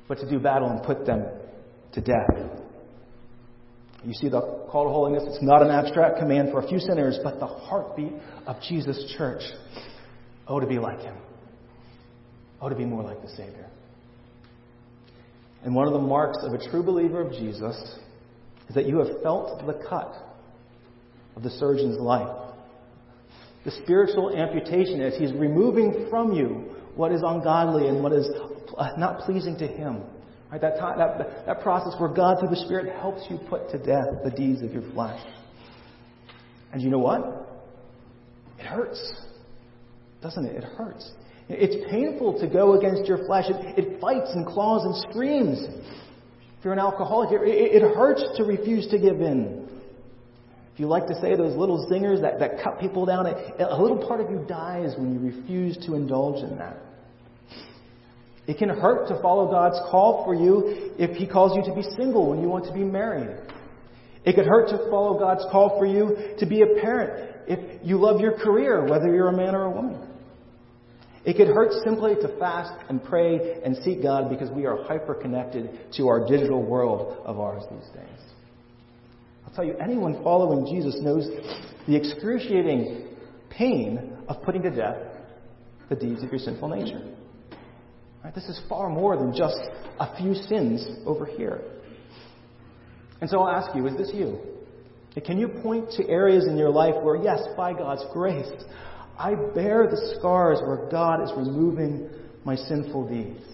but 0.07 0.19
to 0.19 0.29
do 0.29 0.39
battle 0.39 0.69
and 0.69 0.83
put 0.83 1.05
them 1.05 1.25
to 1.93 2.01
death. 2.01 2.51
You 4.03 4.13
see 4.13 4.29
the 4.29 4.41
call 4.71 4.85
to 4.85 4.89
holiness, 4.89 5.23
it's 5.27 5.43
not 5.43 5.61
an 5.61 5.69
abstract 5.69 6.17
command 6.17 6.51
for 6.51 6.59
a 6.59 6.67
few 6.67 6.79
sinners, 6.79 7.19
but 7.23 7.39
the 7.39 7.45
heartbeat 7.45 8.13
of 8.47 8.55
Jesus' 8.67 9.13
church. 9.17 9.41
Oh, 10.47 10.59
to 10.59 10.65
be 10.65 10.79
like 10.79 11.01
him. 11.01 11.15
Oh, 12.59 12.69
to 12.69 12.75
be 12.75 12.85
more 12.85 13.03
like 13.03 13.21
the 13.21 13.29
Savior. 13.29 13.70
And 15.63 15.75
one 15.75 15.87
of 15.87 15.93
the 15.93 15.99
marks 15.99 16.39
of 16.41 16.53
a 16.53 16.69
true 16.69 16.83
believer 16.83 17.21
of 17.21 17.31
Jesus 17.33 17.75
is 18.67 18.75
that 18.75 18.85
you 18.85 18.97
have 18.99 19.21
felt 19.21 19.65
the 19.65 19.81
cut 19.87 20.13
of 21.35 21.43
the 21.43 21.51
surgeon's 21.51 21.99
life. 21.99 22.53
The 23.63 23.71
spiritual 23.83 24.35
amputation 24.35 25.01
as 25.01 25.15
he's 25.17 25.33
removing 25.33 26.07
from 26.09 26.33
you 26.33 26.75
what 26.95 27.11
is 27.11 27.21
ungodly 27.23 27.87
and 27.87 28.03
what 28.03 28.11
is 28.11 28.27
not 28.97 29.19
pleasing 29.19 29.57
to 29.59 29.67
him. 29.67 30.01
Right? 30.51 30.59
That, 30.59 30.79
time, 30.79 30.97
that, 30.97 31.45
that 31.45 31.61
process 31.61 31.99
where 31.99 32.09
God, 32.09 32.39
through 32.39 32.49
the 32.49 32.65
Spirit, 32.65 32.93
helps 32.99 33.21
you 33.29 33.39
put 33.49 33.69
to 33.69 33.77
death 33.77 34.23
the 34.23 34.31
deeds 34.31 34.61
of 34.61 34.73
your 34.73 34.83
flesh. 34.91 35.21
And 36.73 36.81
you 36.81 36.89
know 36.89 36.99
what? 36.99 37.47
It 38.59 38.65
hurts. 38.65 39.13
Doesn't 40.21 40.45
it? 40.45 40.55
It 40.55 40.63
hurts. 40.63 41.09
It's 41.53 41.89
painful 41.89 42.39
to 42.39 42.47
go 42.47 42.73
against 42.77 43.07
your 43.07 43.25
flesh. 43.25 43.45
It, 43.47 43.77
it 43.77 44.01
fights 44.01 44.31
and 44.33 44.45
claws 44.45 44.83
and 44.85 44.95
screams. 45.09 45.59
If 45.59 46.65
you're 46.65 46.73
an 46.73 46.79
alcoholic, 46.79 47.31
it, 47.31 47.47
it, 47.47 47.81
it 47.81 47.95
hurts 47.95 48.23
to 48.37 48.43
refuse 48.43 48.87
to 48.87 48.99
give 48.99 49.21
in. 49.21 49.67
If 50.73 50.79
you 50.79 50.87
like 50.87 51.07
to 51.07 51.15
say 51.21 51.35
those 51.35 51.55
little 51.55 51.89
zingers 51.91 52.21
that, 52.21 52.39
that 52.39 52.63
cut 52.63 52.79
people 52.79 53.05
down, 53.05 53.25
a 53.25 53.81
little 53.81 54.05
part 54.07 54.21
of 54.21 54.29
you 54.29 54.45
dies 54.47 54.93
when 54.97 55.13
you 55.13 55.19
refuse 55.19 55.77
to 55.85 55.95
indulge 55.95 56.43
in 56.43 56.57
that. 56.57 56.77
It 58.47 58.57
can 58.57 58.69
hurt 58.69 59.07
to 59.09 59.21
follow 59.21 59.49
God's 59.49 59.79
call 59.89 60.23
for 60.25 60.33
you 60.33 60.93
if 60.97 61.15
He 61.17 61.27
calls 61.27 61.55
you 61.55 61.63
to 61.71 61.75
be 61.75 61.83
single 61.95 62.29
when 62.29 62.41
you 62.41 62.47
want 62.47 62.65
to 62.65 62.73
be 62.73 62.83
married. 62.83 63.37
It 64.23 64.35
could 64.35 64.45
hurt 64.45 64.69
to 64.69 64.77
follow 64.89 65.17
God's 65.17 65.43
call 65.51 65.77
for 65.79 65.85
you 65.85 66.35
to 66.37 66.45
be 66.45 66.61
a 66.61 66.81
parent 66.81 67.35
if 67.47 67.85
you 67.85 67.97
love 67.97 68.21
your 68.21 68.37
career, 68.37 68.85
whether 68.85 69.13
you're 69.13 69.29
a 69.29 69.35
man 69.35 69.55
or 69.55 69.65
a 69.65 69.71
woman. 69.71 70.10
It 71.23 71.37
could 71.37 71.47
hurt 71.47 71.71
simply 71.83 72.15
to 72.15 72.39
fast 72.39 72.73
and 72.89 73.03
pray 73.03 73.61
and 73.63 73.77
seek 73.83 74.01
God 74.01 74.29
because 74.29 74.49
we 74.49 74.65
are 74.65 74.83
hyper 74.83 75.13
connected 75.13 75.93
to 75.97 76.07
our 76.07 76.27
digital 76.27 76.63
world 76.63 77.21
of 77.25 77.39
ours 77.39 77.63
these 77.69 77.89
days. 77.93 78.19
I'll 79.45 79.53
tell 79.53 79.65
you, 79.65 79.75
anyone 79.77 80.23
following 80.23 80.65
Jesus 80.65 80.99
knows 81.01 81.27
the 81.87 81.95
excruciating 81.95 83.07
pain 83.49 84.17
of 84.27 84.41
putting 84.43 84.63
to 84.63 84.71
death 84.71 84.97
the 85.89 85.95
deeds 85.95 86.23
of 86.23 86.31
your 86.31 86.39
sinful 86.39 86.69
nature. 86.69 87.01
Right? 88.23 88.33
This 88.33 88.45
is 88.45 88.59
far 88.69 88.89
more 88.89 89.17
than 89.17 89.35
just 89.35 89.59
a 89.99 90.17
few 90.17 90.33
sins 90.33 90.87
over 91.05 91.25
here. 91.25 91.61
And 93.19 93.29
so 93.29 93.41
I'll 93.41 93.55
ask 93.55 93.75
you, 93.75 93.85
is 93.87 93.97
this 93.97 94.11
you? 94.13 94.39
Can 95.25 95.37
you 95.37 95.49
point 95.49 95.91
to 95.97 96.07
areas 96.07 96.47
in 96.47 96.57
your 96.57 96.69
life 96.69 96.95
where, 97.03 97.17
yes, 97.17 97.41
by 97.57 97.73
God's 97.73 98.03
grace, 98.13 98.49
I 99.21 99.35
bear 99.35 99.87
the 99.87 100.15
scars 100.17 100.59
where 100.61 100.89
God 100.89 101.21
is 101.21 101.31
removing 101.37 102.09
my 102.43 102.55
sinful 102.55 103.07
deeds? 103.07 103.45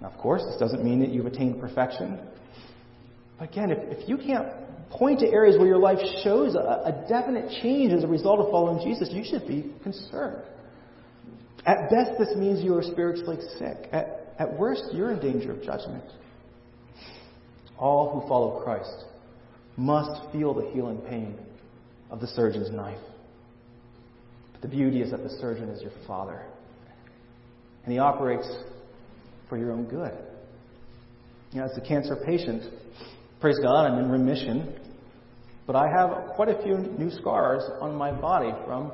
Now, 0.00 0.08
of 0.08 0.16
course, 0.18 0.42
this 0.42 0.58
doesn't 0.58 0.82
mean 0.82 1.00
that 1.00 1.10
you've 1.10 1.26
attained 1.26 1.60
perfection. 1.60 2.18
But 3.38 3.50
again, 3.50 3.70
if, 3.70 4.00
if 4.00 4.08
you 4.08 4.16
can't 4.16 4.48
point 4.90 5.20
to 5.20 5.26
areas 5.26 5.58
where 5.58 5.66
your 5.66 5.78
life 5.78 5.98
shows 6.24 6.54
a, 6.54 6.58
a 6.58 7.04
definite 7.10 7.60
change 7.60 7.92
as 7.92 8.04
a 8.04 8.06
result 8.06 8.40
of 8.40 8.50
following 8.50 8.82
Jesus, 8.88 9.10
you 9.12 9.22
should 9.22 9.46
be 9.46 9.70
concerned. 9.82 10.42
At 11.66 11.90
best, 11.90 12.12
this 12.18 12.34
means 12.34 12.64
you 12.64 12.74
are 12.74 12.82
spiritually 12.82 13.36
sick. 13.58 13.90
At, 13.92 14.34
at 14.38 14.58
worst, 14.58 14.84
you're 14.94 15.10
in 15.10 15.20
danger 15.20 15.52
of 15.52 15.62
judgment. 15.62 16.04
All 17.78 18.18
who 18.18 18.26
follow 18.26 18.62
Christ 18.64 19.04
must 19.76 20.32
feel 20.32 20.54
the 20.54 20.70
healing 20.70 21.02
pain 21.02 21.38
of 22.10 22.20
the 22.20 22.28
surgeon's 22.28 22.70
knife. 22.70 22.98
But 24.60 24.70
the 24.70 24.76
beauty 24.76 25.02
is 25.02 25.10
that 25.10 25.22
the 25.22 25.30
surgeon 25.40 25.68
is 25.68 25.82
your 25.82 25.92
father. 26.06 26.42
And 27.84 27.92
he 27.92 27.98
operates 27.98 28.48
for 29.48 29.56
your 29.56 29.72
own 29.72 29.84
good. 29.84 30.12
You 31.52 31.60
know, 31.60 31.66
as 31.66 31.78
a 31.78 31.80
cancer 31.80 32.16
patient, 32.26 32.62
praise 33.40 33.58
God, 33.62 33.86
I'm 33.86 33.98
in 33.98 34.10
remission. 34.10 34.78
But 35.66 35.76
I 35.76 35.86
have 35.88 36.34
quite 36.34 36.48
a 36.48 36.62
few 36.62 36.76
new 36.76 37.10
scars 37.10 37.62
on 37.80 37.94
my 37.94 38.10
body 38.10 38.52
from 38.66 38.92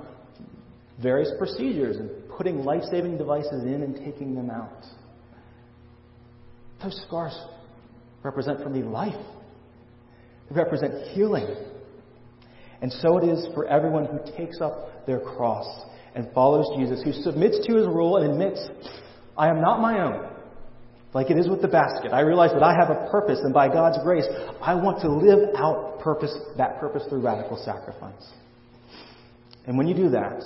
various 1.03 1.31
procedures 1.38 1.96
and 1.96 2.11
putting 2.37 2.64
life 2.64 2.83
saving 2.90 3.16
devices 3.16 3.64
in 3.64 3.83
and 3.83 3.96
taking 3.96 4.35
them 4.35 4.50
out. 4.50 4.85
Those 6.83 7.00
scars 7.07 7.37
represent 8.22 8.62
for 8.62 8.68
me 8.68 8.83
life, 8.83 9.14
they 10.50 10.57
represent 10.57 11.09
healing. 11.12 11.46
And 12.85 12.92
so 12.92 13.16
it 13.16 13.25
is 13.25 13.47
for 13.55 13.66
everyone 13.66 14.05
who 14.05 14.18
takes 14.37 14.61
up 14.61 15.07
their 15.07 15.18
cross 15.18 15.64
and 16.14 16.31
follows 16.35 16.66
Jesus, 16.77 17.03
who 17.03 17.14
submits 17.14 17.66
to 17.66 17.77
his 17.77 17.87
rule 17.87 18.18
and 18.18 18.31
admits, 18.31 18.61
I 19.38 19.49
am 19.49 19.62
not 19.62 19.81
my 19.81 20.03
own. 20.03 20.29
Like 21.14 21.31
it 21.31 21.38
is 21.38 21.49
with 21.49 21.62
the 21.62 21.68
basket. 21.68 22.12
I 22.12 22.20
realize 22.20 22.51
that 22.53 22.62
I 22.62 22.75
have 22.75 22.90
a 22.90 23.09
purpose, 23.11 23.38
and 23.42 23.55
by 23.55 23.68
God's 23.68 23.97
grace, 24.05 24.27
I 24.61 24.75
want 24.75 25.01
to 25.01 25.09
live 25.11 25.49
out 25.57 25.99
purpose, 26.01 26.37
that 26.59 26.79
purpose 26.79 27.05
through 27.09 27.23
radical 27.23 27.57
sacrifice. 27.57 28.35
And 29.66 29.79
when 29.79 29.88
you 29.88 29.94
do 29.94 30.11
that, 30.11 30.42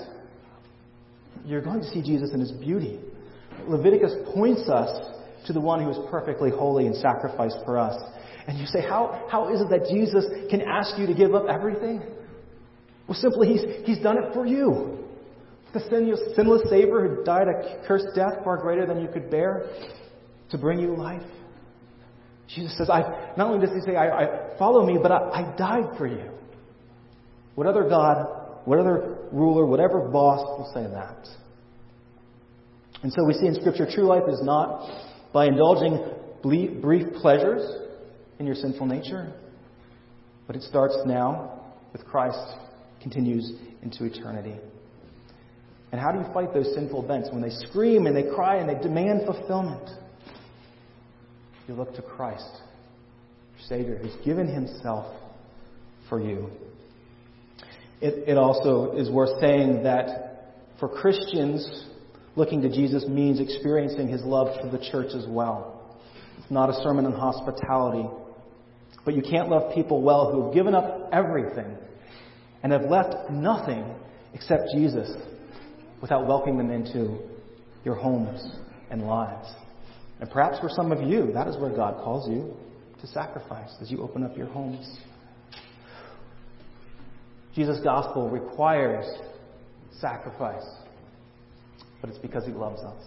you're 1.44 1.60
going 1.60 1.80
to 1.80 1.86
see 1.88 2.02
Jesus 2.02 2.30
in 2.32 2.38
his 2.38 2.52
beauty. 2.52 3.00
Leviticus 3.66 4.14
points 4.32 4.68
us 4.68 5.10
to 5.48 5.52
the 5.52 5.60
one 5.60 5.82
who 5.82 5.90
is 5.90 5.98
perfectly 6.08 6.50
holy 6.50 6.86
and 6.86 6.94
sacrificed 6.94 7.58
for 7.64 7.78
us. 7.78 8.00
And 8.46 8.56
you 8.60 8.66
say, 8.66 8.80
how, 8.80 9.26
how 9.28 9.52
is 9.52 9.60
it 9.60 9.70
that 9.70 9.88
Jesus 9.90 10.24
can 10.48 10.62
ask 10.62 10.96
you 11.00 11.08
to 11.08 11.14
give 11.14 11.34
up 11.34 11.46
everything? 11.50 12.00
Well, 13.08 13.18
simply, 13.18 13.48
he's, 13.48 13.62
he's 13.86 13.98
done 13.98 14.18
it 14.18 14.34
for 14.34 14.46
you. 14.46 14.98
The 15.72 15.80
sinless, 15.80 16.20
sinless 16.36 16.62
Savior 16.70 17.08
who 17.08 17.24
died 17.24 17.48
a 17.48 17.86
cursed 17.86 18.08
death 18.14 18.44
far 18.44 18.58
greater 18.58 18.86
than 18.86 19.00
you 19.00 19.08
could 19.08 19.30
bear 19.30 19.70
to 20.50 20.58
bring 20.58 20.78
you 20.78 20.94
life. 20.94 21.22
Jesus 22.54 22.76
says, 22.78 22.88
I, 22.88 23.32
not 23.36 23.48
only 23.48 23.66
does 23.66 23.74
he 23.74 23.80
say, 23.82 23.96
I, 23.96 24.24
I 24.24 24.58
follow 24.58 24.86
me, 24.86 24.98
but 25.00 25.10
I, 25.10 25.30
I 25.30 25.56
died 25.56 25.98
for 25.98 26.06
you. 26.06 26.30
What 27.54 27.66
other 27.66 27.88
God 27.88 28.38
what 28.68 28.78
other 28.78 29.16
ruler, 29.32 29.64
whatever 29.64 30.10
boss 30.10 30.40
will 30.40 30.70
say 30.74 30.82
that? 30.92 31.26
And 33.02 33.10
so 33.10 33.24
we 33.24 33.32
see 33.32 33.46
in 33.46 33.54
Scripture 33.54 33.88
true 33.90 34.04
life 34.04 34.24
is 34.28 34.40
not 34.42 35.06
by 35.32 35.46
indulging 35.46 36.04
brief 36.42 37.14
pleasures 37.14 37.62
in 38.38 38.44
your 38.44 38.54
sinful 38.54 38.84
nature, 38.84 39.32
but 40.46 40.54
it 40.54 40.62
starts 40.64 40.98
now 41.06 41.62
with 41.94 42.04
Christ, 42.04 42.38
continues 43.02 43.52
into 43.82 44.04
eternity. 44.04 44.56
And 45.90 46.00
how 46.00 46.12
do 46.12 46.18
you 46.18 46.34
fight 46.34 46.52
those 46.52 46.72
sinful 46.74 47.02
bents 47.02 47.28
when 47.32 47.40
they 47.40 47.50
scream 47.50 48.06
and 48.06 48.14
they 48.14 48.34
cry 48.34 48.56
and 48.56 48.68
they 48.68 48.80
demand 48.80 49.22
fulfillment? 49.24 49.88
You 51.66 51.74
look 51.74 51.94
to 51.96 52.02
Christ, 52.02 52.50
your 53.56 53.68
Savior, 53.68 53.98
who's 53.98 54.14
given 54.24 54.46
himself 54.48 55.06
for 56.08 56.20
you. 56.20 56.50
It, 58.00 58.28
it 58.28 58.38
also 58.38 58.92
is 58.96 59.10
worth 59.10 59.40
saying 59.40 59.82
that 59.82 60.54
for 60.78 60.88
Christians, 60.88 61.86
looking 62.36 62.62
to 62.62 62.68
Jesus 62.68 63.06
means 63.08 63.40
experiencing 63.40 64.08
his 64.08 64.22
love 64.22 64.56
for 64.60 64.70
the 64.70 64.82
church 64.90 65.14
as 65.14 65.26
well. 65.26 65.96
It's 66.38 66.50
not 66.50 66.70
a 66.70 66.74
sermon 66.82 67.06
on 67.06 67.12
hospitality. 67.12 68.08
But 69.04 69.14
you 69.14 69.22
can't 69.22 69.48
love 69.48 69.74
people 69.74 70.02
well 70.02 70.30
who 70.30 70.44
have 70.44 70.54
given 70.54 70.74
up 70.74 71.08
everything 71.12 71.76
and 72.62 72.72
have 72.72 72.82
left 72.82 73.30
nothing 73.30 73.84
except 74.34 74.62
Jesus 74.74 75.10
without 76.00 76.26
welcoming 76.26 76.58
them 76.58 76.70
into 76.70 77.18
your 77.84 77.94
homes 77.94 78.40
and 78.90 79.02
lives. 79.02 79.48
And 80.20 80.30
perhaps 80.30 80.58
for 80.58 80.68
some 80.68 80.92
of 80.92 81.02
you, 81.02 81.32
that 81.32 81.46
is 81.48 81.56
where 81.56 81.74
God 81.74 82.02
calls 82.02 82.28
you 82.28 82.54
to 83.00 83.06
sacrifice 83.06 83.70
as 83.80 83.90
you 83.90 84.02
open 84.02 84.24
up 84.24 84.36
your 84.36 84.46
homes. 84.46 84.98
Jesus' 87.54 87.80
gospel 87.82 88.28
requires 88.28 89.04
sacrifice, 90.00 90.66
but 92.00 92.10
it's 92.10 92.18
because 92.18 92.44
he 92.44 92.52
loves 92.52 92.80
us. 92.82 93.02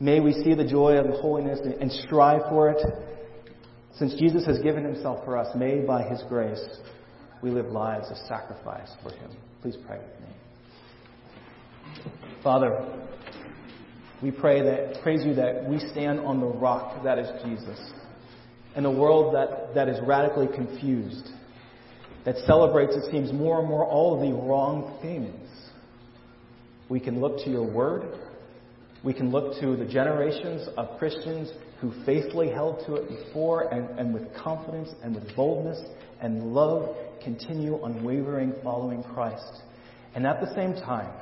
May 0.00 0.20
we 0.20 0.32
see 0.32 0.54
the 0.54 0.66
joy 0.66 0.94
of 0.96 1.06
holiness 1.20 1.60
and 1.80 1.90
strive 1.90 2.42
for 2.48 2.70
it. 2.70 2.80
Since 3.96 4.14
Jesus 4.14 4.44
has 4.46 4.58
given 4.58 4.84
himself 4.84 5.24
for 5.24 5.36
us, 5.36 5.54
may 5.54 5.80
by 5.80 6.02
his 6.02 6.22
grace 6.28 6.62
we 7.44 7.50
live 7.50 7.66
lives 7.66 8.10
of 8.10 8.16
sacrifice 8.26 8.88
for 9.02 9.10
him. 9.10 9.30
Please 9.60 9.76
pray 9.86 9.98
with 9.98 10.20
me. 10.20 12.10
Father, 12.42 13.06
we 14.22 14.30
pray 14.30 14.62
that 14.62 15.02
praise 15.02 15.22
you 15.26 15.34
that 15.34 15.68
we 15.68 15.78
stand 15.92 16.20
on 16.20 16.40
the 16.40 16.46
rock 16.46 17.04
that 17.04 17.18
is 17.18 17.28
Jesus. 17.44 17.78
In 18.76 18.86
a 18.86 18.90
world 18.90 19.34
that, 19.34 19.74
that 19.74 19.90
is 19.90 19.98
radically 20.06 20.46
confused, 20.56 21.28
that 22.24 22.36
celebrates, 22.46 22.96
it 22.96 23.10
seems, 23.10 23.30
more 23.30 23.60
and 23.60 23.68
more 23.68 23.84
all 23.84 24.14
of 24.14 24.22
the 24.26 24.34
wrong 24.34 24.98
things. 25.02 25.46
We 26.88 26.98
can 26.98 27.20
look 27.20 27.44
to 27.44 27.50
your 27.50 27.70
word. 27.70 28.20
We 29.04 29.12
can 29.12 29.30
look 29.30 29.60
to 29.60 29.76
the 29.76 29.84
generations 29.84 30.66
of 30.78 30.98
Christians 30.98 31.52
who 31.82 31.92
faithfully 32.06 32.48
held 32.48 32.86
to 32.86 32.94
it 32.94 33.06
before 33.06 33.70
and, 33.70 33.98
and 33.98 34.14
with 34.14 34.34
confidence 34.34 34.88
and 35.02 35.14
with 35.14 35.36
boldness 35.36 35.78
and 36.22 36.54
love 36.54 36.96
continue 37.24 37.82
unwavering 37.84 38.54
following 38.62 39.02
Christ. 39.02 39.62
And 40.14 40.26
at 40.26 40.40
the 40.40 40.54
same 40.54 40.74
time, 40.74 41.12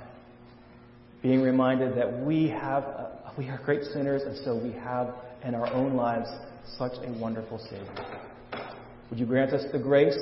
being 1.23 1.41
reminded 1.41 1.97
that 1.97 2.25
we 2.25 2.49
have, 2.49 2.85
uh, 2.85 3.09
we 3.39 3.49
are 3.49 3.61
great 3.65 3.85
sinners 3.85 4.23
and 4.23 4.37
so 4.45 4.57
we 4.57 4.73
have 4.73 5.15
in 5.45 5.55
our 5.55 5.73
own 5.73 5.95
lives 5.95 6.29
such 6.77 6.93
a 7.05 7.13
wonderful 7.13 7.59
Savior. 7.59 8.21
Would 9.09 9.19
you 9.19 9.27
grant 9.27 9.53
us 9.53 9.65
the 9.73 9.79
grace 9.79 10.19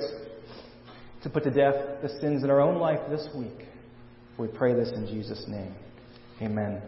to 1.23 1.29
put 1.29 1.45
to 1.45 1.51
death 1.51 1.75
the 2.03 2.09
sins 2.21 2.45
in 2.45 2.51
our 2.51 2.61
own 2.61 2.77
life 2.79 3.01
this 3.11 3.29
week. 3.35 3.67
We 4.39 4.49
pray 4.49 4.75
this 4.75 4.91
in 4.93 5.07
Jesus' 5.07 5.45
name. 5.49 5.75
Amen. 6.41 6.81